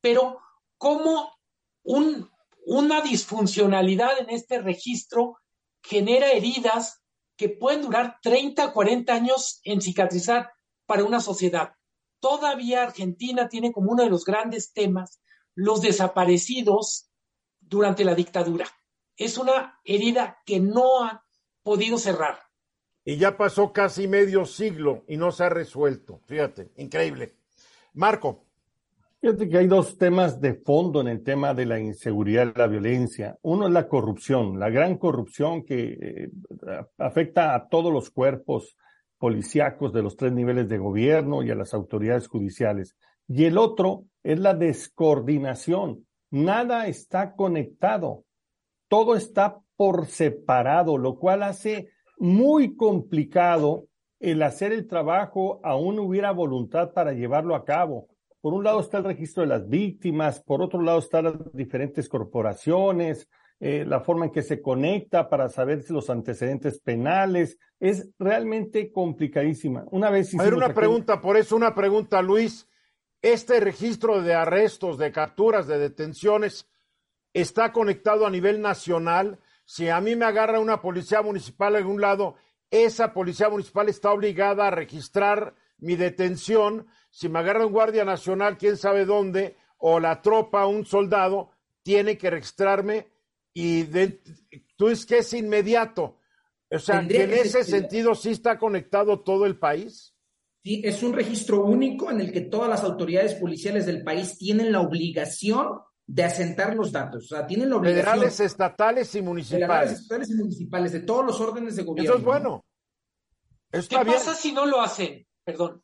[0.01, 0.41] pero
[0.77, 1.33] como
[1.83, 2.31] un,
[2.67, 5.39] una disfuncionalidad en este registro
[5.89, 7.03] genera heridas
[7.37, 10.53] que pueden durar 30, 40 años en cicatrizar
[10.85, 11.73] para una sociedad.
[12.21, 15.21] Todavía Argentina tiene como uno de los grandes temas
[15.55, 17.11] los desaparecidos
[17.61, 18.67] durante la dictadura.
[19.17, 21.25] Es una herida que no ha
[21.63, 22.39] podido cerrar.
[23.05, 26.21] Y ya pasó casi medio siglo y no se ha resuelto.
[26.27, 27.39] Fíjate, increíble.
[27.95, 28.48] Marco.
[29.21, 32.69] Fíjate que hay dos temas de fondo en el tema de la inseguridad y la
[32.69, 33.37] violencia.
[33.43, 36.31] Uno es la corrupción, la gran corrupción que eh,
[36.99, 38.77] afecta a todos los cuerpos
[39.19, 42.97] policíacos de los tres niveles de gobierno y a las autoridades judiciales.
[43.27, 46.07] Y el otro es la descoordinación.
[46.31, 48.25] Nada está conectado.
[48.87, 51.89] Todo está por separado, lo cual hace
[52.19, 53.87] muy complicado
[54.21, 58.09] el hacer el trabajo aún hubiera voluntad para llevarlo a cabo.
[58.41, 62.09] Por un lado está el registro de las víctimas, por otro lado están las diferentes
[62.09, 63.29] corporaciones,
[63.61, 67.59] eh, la forma en que se conecta para saber si los antecedentes penales.
[67.81, 69.85] Es realmente complicadísima.
[69.91, 70.33] Una vez.
[70.39, 72.69] A ver, una pregunta, por eso una pregunta, Luis.
[73.21, 76.69] ¿Este registro de arrestos, de capturas, de detenciones
[77.33, 79.41] está conectado a nivel nacional?
[79.65, 82.37] Si a mí me agarra una policía municipal en un lado,
[82.71, 86.87] esa policía municipal está obligada a registrar mi detención.
[87.11, 91.51] Si me agarra un guardia nacional, quién sabe dónde, o la tropa, un soldado,
[91.83, 93.09] tiene que registrarme
[93.55, 93.85] y
[94.77, 96.19] tú es que es inmediato.
[96.71, 100.15] O sea, que en ese sentido sí está conectado todo el país.
[100.63, 104.71] Sí, es un registro único en el que todas las autoridades policiales del país tienen
[104.71, 107.25] la obligación de asentar los datos.
[107.25, 108.05] O sea, tienen la obligación.
[108.05, 109.67] Federales, estatales y municipales.
[109.67, 112.11] Federales, estatales y municipales, de todos los órdenes de gobierno.
[112.11, 112.65] Eso es bueno.
[113.71, 115.27] ¿Qué pasa si no lo hacen?
[115.45, 115.83] Perdón.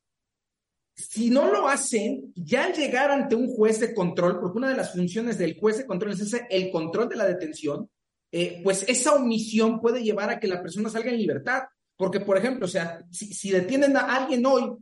[0.94, 4.76] Si no lo hacen, ya al llegar ante un juez de control, porque una de
[4.76, 7.90] las funciones del juez de control es el control de la detención,
[8.30, 11.62] eh, pues esa omisión puede llevar a que la persona salga en libertad.
[11.96, 14.76] Porque, por ejemplo, o sea, si, detienen a alguien hoy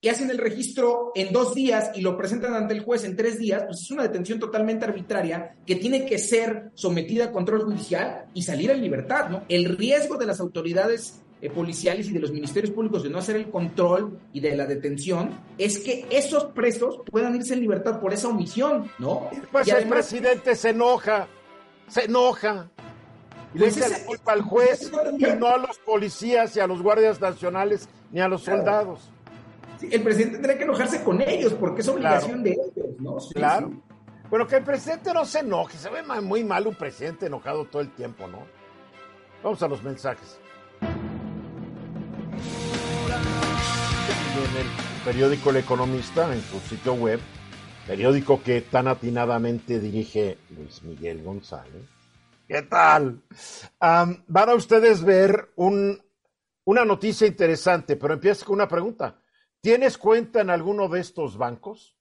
[0.00, 3.38] y hacen el registro en dos días y lo presentan ante el juez en tres
[3.38, 8.26] días, pues es una detención totalmente arbitraria que tiene que ser sometida a control judicial
[8.34, 9.44] y salir en libertad, ¿no?
[9.48, 13.34] El riesgo de las autoridades eh, policiales y de los ministerios públicos de no hacer
[13.34, 18.12] el control y de la detención es que esos presos puedan irse en libertad por
[18.12, 19.28] esa omisión, ¿no?
[19.50, 21.26] Pues el presidente se enoja,
[21.88, 22.70] se enoja.
[23.54, 26.68] Y le pues echa la culpa al juez y no a los policías y a
[26.68, 29.10] los guardias nacionales ni a los soldados.
[29.80, 33.16] el presidente tendría que enojarse con ellos porque es obligación de ellos, ¿no?
[33.34, 33.72] claro.
[34.30, 37.82] Bueno, que el presidente no se enoje, se ve muy mal un presidente enojado todo
[37.82, 38.44] el tiempo, ¿no?
[39.42, 40.38] Vamos a los mensajes.
[44.32, 44.66] En el
[45.04, 47.20] periódico El Economista, en su sitio web,
[47.86, 51.84] periódico que tan atinadamente dirige Luis Miguel González.
[52.48, 53.20] ¿Qué tal?
[53.78, 56.02] van a ustedes ver un,
[56.64, 59.20] una noticia interesante, pero empieza con una pregunta.
[59.60, 61.94] ¿Tienes cuenta en alguno de estos bancos?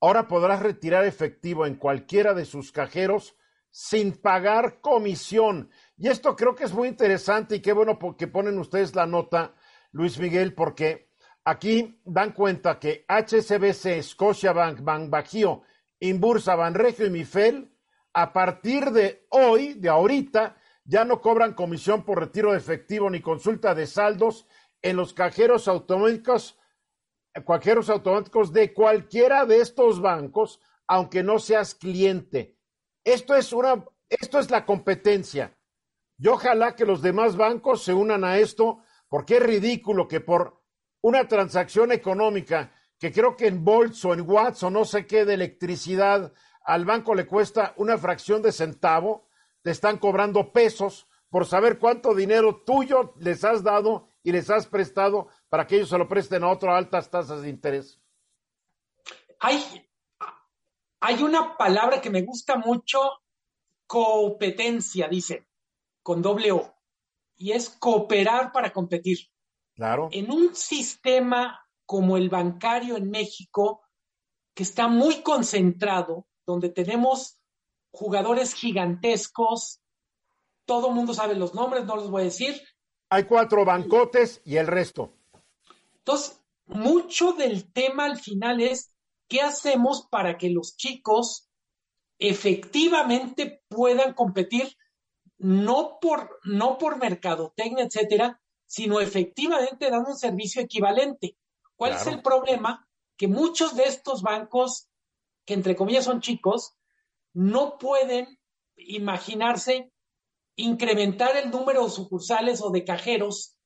[0.00, 3.34] Ahora podrás retirar efectivo en cualquiera de sus cajeros
[3.72, 5.68] sin pagar comisión.
[5.96, 9.54] Y esto creo que es muy interesante y qué bueno que ponen ustedes la nota,
[9.90, 11.11] Luis Miguel, porque
[11.44, 15.62] Aquí dan cuenta que HSBC, Scotiabank, Bank Bajío,
[15.98, 17.72] Inbursa, Banregio y Mifel,
[18.12, 23.20] a partir de hoy, de ahorita, ya no cobran comisión por retiro de efectivo ni
[23.20, 24.46] consulta de saldos
[24.82, 26.58] en los cajeros automáticos
[27.46, 32.58] cajeros automáticos de cualquiera de estos bancos, aunque no seas cliente.
[33.04, 35.56] Esto es una, esto es la competencia.
[36.18, 40.61] Y ojalá que los demás bancos se unan a esto, porque es ridículo que por
[41.02, 45.24] una transacción económica que creo que en volts o en watts o no sé qué
[45.24, 46.32] de electricidad
[46.64, 49.26] al banco le cuesta una fracción de centavo,
[49.62, 54.66] te están cobrando pesos por saber cuánto dinero tuyo les has dado y les has
[54.66, 58.00] prestado para que ellos se lo presten a otro a altas tasas de interés.
[59.40, 59.88] Hay,
[61.00, 63.00] hay una palabra que me gusta mucho,
[63.88, 65.48] competencia, dice,
[66.02, 66.72] con doble O,
[67.36, 69.31] y es cooperar para competir.
[69.82, 70.10] Claro.
[70.12, 73.82] En un sistema como el bancario en México,
[74.54, 77.40] que está muy concentrado, donde tenemos
[77.90, 79.80] jugadores gigantescos,
[80.66, 82.62] todo el mundo sabe los nombres, no los voy a decir.
[83.10, 85.16] Hay cuatro bancotes y el resto.
[85.96, 88.94] Entonces, mucho del tema al final es
[89.26, 91.50] qué hacemos para que los chicos
[92.20, 94.76] efectivamente puedan competir
[95.38, 98.40] no por, no por mercadotecnia, etcétera,
[98.72, 101.36] sino efectivamente dando un servicio equivalente.
[101.76, 102.88] ¿Cuál es el problema?
[103.18, 104.88] Que muchos de estos bancos,
[105.44, 106.74] que entre comillas son chicos,
[107.34, 108.40] no pueden
[108.76, 109.92] imaginarse
[110.56, 113.58] incrementar el número de sucursales o de cajeros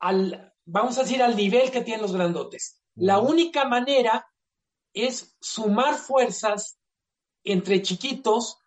[0.00, 2.82] al, vamos a decir, al nivel que tienen los grandotes.
[2.96, 4.30] La única manera
[4.92, 6.78] es sumar fuerzas
[7.42, 8.58] entre chiquitos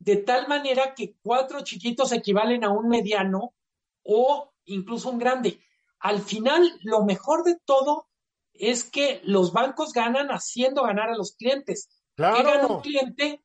[0.00, 3.54] de tal manera que cuatro chiquitos equivalen a un mediano
[4.02, 5.60] o incluso un grande.
[6.00, 8.08] Al final, lo mejor de todo
[8.52, 11.88] es que los bancos ganan haciendo ganar a los clientes.
[12.14, 12.36] Claro.
[12.36, 13.44] ¿Qué gana un cliente?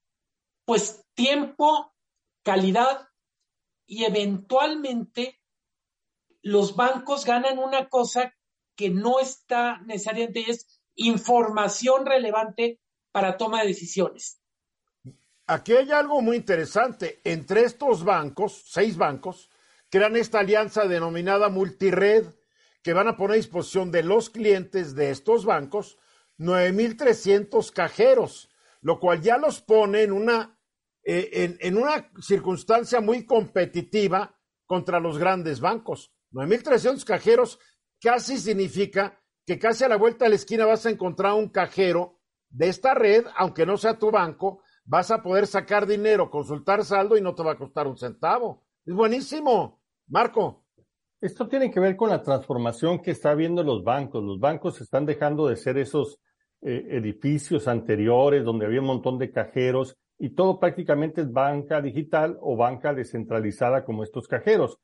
[0.65, 1.93] Pues tiempo,
[2.43, 3.07] calidad
[3.85, 5.41] y eventualmente
[6.41, 8.33] los bancos ganan una cosa
[8.75, 12.79] que no está necesariamente es información relevante
[13.11, 14.39] para toma de decisiones.
[15.45, 17.21] Aquí hay algo muy interesante.
[17.23, 19.49] Entre estos bancos, seis bancos,
[19.93, 22.25] crean esta alianza denominada multired
[22.81, 25.99] que van a poner a disposición de los clientes de estos bancos
[26.39, 28.49] 9.300 cajeros,
[28.81, 30.59] lo cual ya los pone en una,
[31.03, 34.35] eh, en, en una circunstancia muy competitiva
[34.65, 36.11] contra los grandes bancos.
[36.31, 37.59] 9.300 cajeros
[38.01, 42.19] casi significa que casi a la vuelta de la esquina vas a encontrar un cajero
[42.49, 47.15] de esta red, aunque no sea tu banco, vas a poder sacar dinero, consultar saldo
[47.15, 48.65] y no te va a costar un centavo.
[48.87, 49.82] Es buenísimo.
[50.13, 50.63] Marco.
[51.19, 54.23] Esto tiene que ver con la transformación que está viendo los bancos.
[54.23, 56.19] Los bancos están dejando de ser esos
[56.61, 62.37] eh, edificios anteriores donde había un montón de cajeros y todo prácticamente es banca digital
[62.41, 64.77] o banca descentralizada como estos cajeros.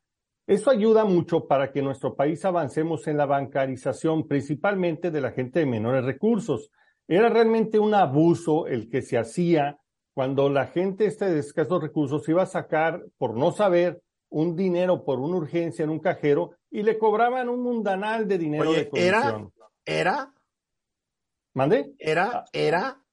[0.47, 5.59] Eso ayuda mucho para que nuestro país avancemos en la bancarización, principalmente de la gente
[5.59, 6.71] de menores recursos.
[7.07, 9.77] Era realmente un abuso el que se hacía
[10.15, 15.03] cuando la gente este de escasos recursos iba a sacar, por no saber, un dinero
[15.03, 19.51] por una urgencia en un cajero y le cobraban un mundanal de dinero de comisión.
[19.85, 19.99] ¿Era?
[19.99, 20.33] ¿Era?
[21.53, 21.93] ¿Mande?
[21.97, 22.45] ¿Era?
[22.53, 23.03] ¿Era?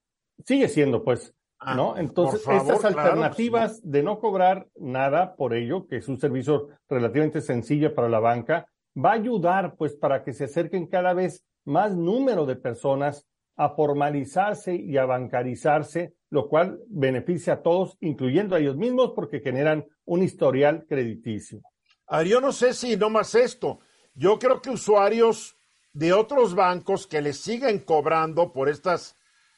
[0.45, 1.33] Sigue siendo, pues.
[1.59, 1.97] Ah, ¿no?
[1.97, 7.95] Entonces, estas alternativas de no cobrar nada por ello, que es un servicio relativamente sencillo
[7.95, 12.45] para la banca, va a ayudar pues para que se acerquen cada vez más número
[12.45, 18.75] de personas a formalizarse y a bancarizarse, lo cual beneficia a todos, incluyendo a ellos
[18.75, 21.61] mismos, porque generan un historial crediticio.
[22.07, 23.79] Ah, yo no sé si no más esto.
[24.13, 25.57] Yo creo que usuarios
[25.93, 29.15] de otros bancos que les siguen cobrando por estas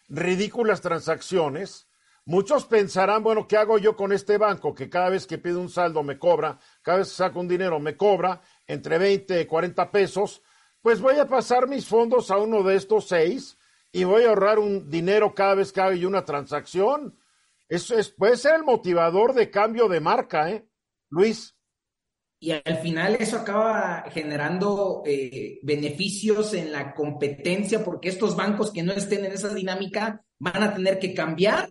[0.07, 1.89] ridículas transacciones,
[2.29, 5.67] Muchos pensarán, bueno, ¿qué hago yo con este banco que cada vez que pido un
[5.67, 9.89] saldo me cobra, cada vez que saco un dinero me cobra entre 20 y 40
[9.89, 10.43] pesos?
[10.79, 13.57] Pues voy a pasar mis fondos a uno de estos seis
[13.91, 17.17] y voy a ahorrar un dinero cada vez que hago una transacción.
[17.67, 20.67] Eso es, puede ser el motivador de cambio de marca, ¿eh?
[21.09, 21.55] Luis.
[22.41, 28.81] Y al final eso acaba generando eh, beneficios en la competencia porque estos bancos que
[28.81, 31.69] no estén en esa dinámica van a tener que cambiar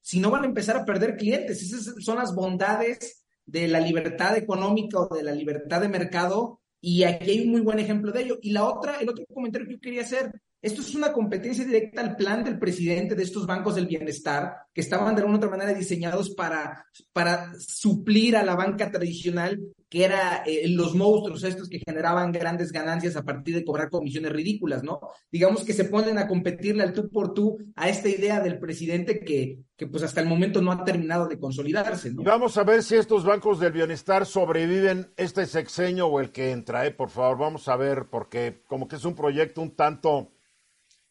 [0.00, 1.62] si no van a empezar a perder clientes.
[1.62, 7.02] Esas son las bondades de la libertad económica o de la libertad de mercado y
[7.04, 8.38] aquí hay un muy buen ejemplo de ello.
[8.40, 10.30] Y la otra, el otro comentario que yo quería hacer
[10.64, 14.80] Esto es una competencia directa al plan del presidente de estos bancos del bienestar, que
[14.80, 19.60] estaban de alguna otra manera diseñados para, para suplir a la banca tradicional,
[19.90, 24.32] que era eh, los monstruos estos que generaban grandes ganancias a partir de cobrar comisiones
[24.32, 25.00] ridículas, ¿no?
[25.30, 29.20] Digamos que se ponen a competirle al tú por tú a esta idea del presidente
[29.20, 32.22] que, que pues hasta el momento no ha terminado de consolidarse, ¿no?
[32.22, 36.86] Vamos a ver si estos bancos del bienestar sobreviven este sexenio o el que entra,
[36.86, 36.90] ¿eh?
[36.90, 40.30] por favor, vamos a ver, porque como que es un proyecto un tanto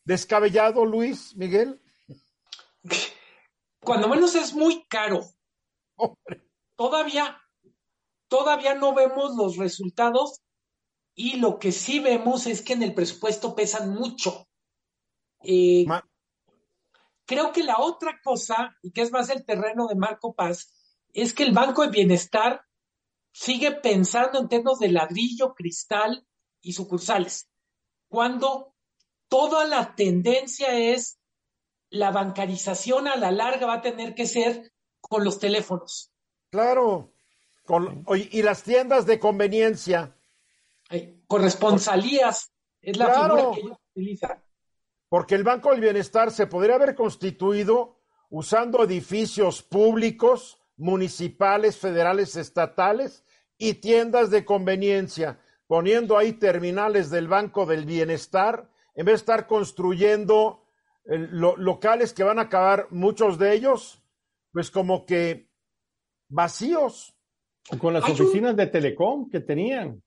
[0.03, 1.81] descabellado, Luis, Miguel.
[3.79, 5.25] Cuando menos es muy caro.
[6.75, 7.41] Todavía,
[8.27, 10.41] todavía no vemos los resultados
[11.15, 14.47] y lo que sí vemos es que en el presupuesto pesan mucho.
[15.43, 15.85] Eh,
[17.25, 20.73] creo que la otra cosa, y que es más el terreno de Marco Paz,
[21.13, 22.65] es que el Banco de Bienestar
[23.31, 26.25] sigue pensando en términos de ladrillo, cristal
[26.61, 27.49] y sucursales,
[28.07, 28.72] cuando
[29.33, 31.17] toda la tendencia es
[31.89, 34.71] la bancarización a la larga va a tener que ser
[35.01, 36.11] con los teléfonos.
[36.51, 37.13] Claro.
[37.63, 40.15] Con, y las tiendas de conveniencia.
[41.25, 44.43] corresponsalías es la figura que ellos utilizan.
[45.09, 53.23] Porque el Banco del Bienestar se podría haber constituido usando edificios públicos, municipales, federales, estatales
[53.57, 59.47] y tiendas de conveniencia, poniendo ahí terminales del Banco del Bienestar, en vez de estar
[59.47, 60.63] construyendo
[61.05, 64.01] locales que van a acabar muchos de ellos,
[64.51, 65.49] pues como que
[66.29, 67.15] vacíos.
[67.79, 70.03] Con las oficinas de Telecom que tenían.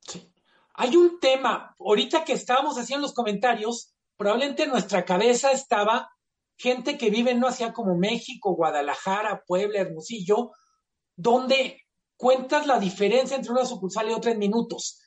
[0.00, 0.32] Sí.
[0.74, 6.10] Hay un tema, ahorita que estábamos haciendo los comentarios, probablemente en nuestra cabeza estaba
[6.56, 10.52] gente que vive no hacia como México, Guadalajara, Puebla, Hermosillo,
[11.16, 11.82] donde
[12.16, 15.00] cuentas la diferencia entre una sucursal y otra en minutos.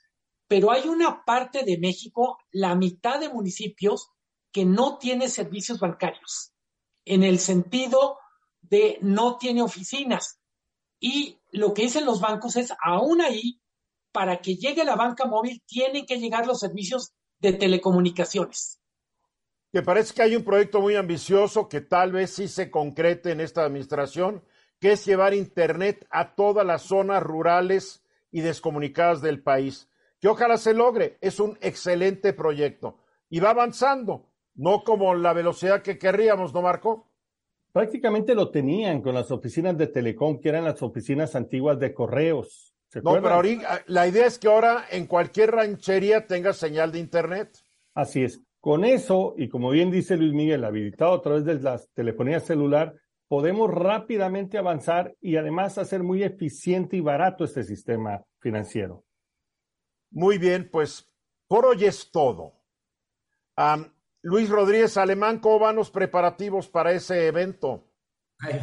[0.47, 4.09] Pero hay una parte de México, la mitad de municipios,
[4.51, 6.53] que no tiene servicios bancarios,
[7.05, 8.19] en el sentido
[8.61, 10.39] de no tiene oficinas.
[10.99, 13.59] Y lo que dicen los bancos es, aún ahí,
[14.11, 18.79] para que llegue la banca móvil, tienen que llegar los servicios de telecomunicaciones.
[19.73, 23.41] Me parece que hay un proyecto muy ambicioso que tal vez sí se concrete en
[23.41, 24.43] esta administración,
[24.79, 29.89] que es llevar Internet a todas las zonas rurales y descomunicadas del país.
[30.23, 31.17] Que ojalá se logre.
[31.19, 32.97] Es un excelente proyecto.
[33.29, 37.09] Y va avanzando no como la velocidad que querríamos, ¿no, Marco?
[37.73, 42.73] Prácticamente lo tenían con las oficinas de Telecom, que eran las oficinas antiguas de correos.
[43.03, 47.57] no, pero ahorita, la idea es que ahora en cualquier ranchería tenga señal de Internet.
[47.93, 48.41] Así es.
[48.61, 52.95] Con eso, y como bien dice Luis Miguel, habilitado a través de la telefonía celular,
[53.27, 59.03] podemos rápidamente avanzar y además hacer muy eficiente y barato este sistema financiero.
[60.13, 61.07] Muy bien, pues
[61.47, 62.53] por hoy es todo.
[64.21, 67.89] Luis Rodríguez Alemán, ¿cómo van los preparativos para ese evento?
[68.39, 68.59] Ahí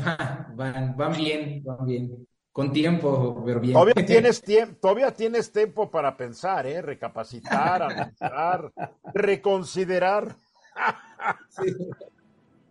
[0.55, 2.27] van, van, bien, van bien.
[2.53, 3.73] Con tiempo, pero bien.
[3.73, 6.81] Todavía tienes, tiempo, todavía tienes tiempo para pensar, ¿eh?
[6.83, 8.73] recapacitar, analizar,
[9.15, 10.37] reconsiderar.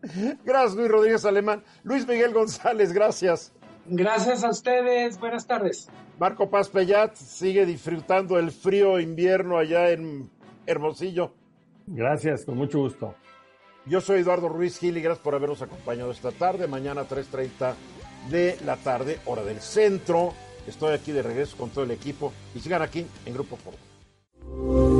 [0.45, 1.63] Gracias, Luis Rodríguez Alemán.
[1.83, 3.53] Luis Miguel González, gracias.
[3.89, 5.17] Gracias a ustedes.
[5.19, 5.89] Buenas tardes.
[6.19, 10.29] Marco Paz Pellat sigue disfrutando el frío invierno allá en
[10.65, 11.33] Hermosillo.
[11.87, 13.15] Gracias, con mucho gusto.
[13.85, 16.67] Yo soy Eduardo Ruiz Gil y gracias por habernos acompañado esta tarde.
[16.67, 17.73] Mañana 3.30
[18.29, 20.33] de la tarde, hora del centro.
[20.67, 23.89] Estoy aquí de regreso con todo el equipo y sigan aquí en Grupo Fórmula.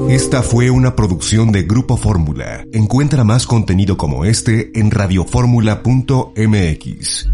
[0.10, 2.64] Esta fue una producción de Grupo Fórmula.
[2.74, 7.30] Encuentra más contenido como este en radioformula.mx.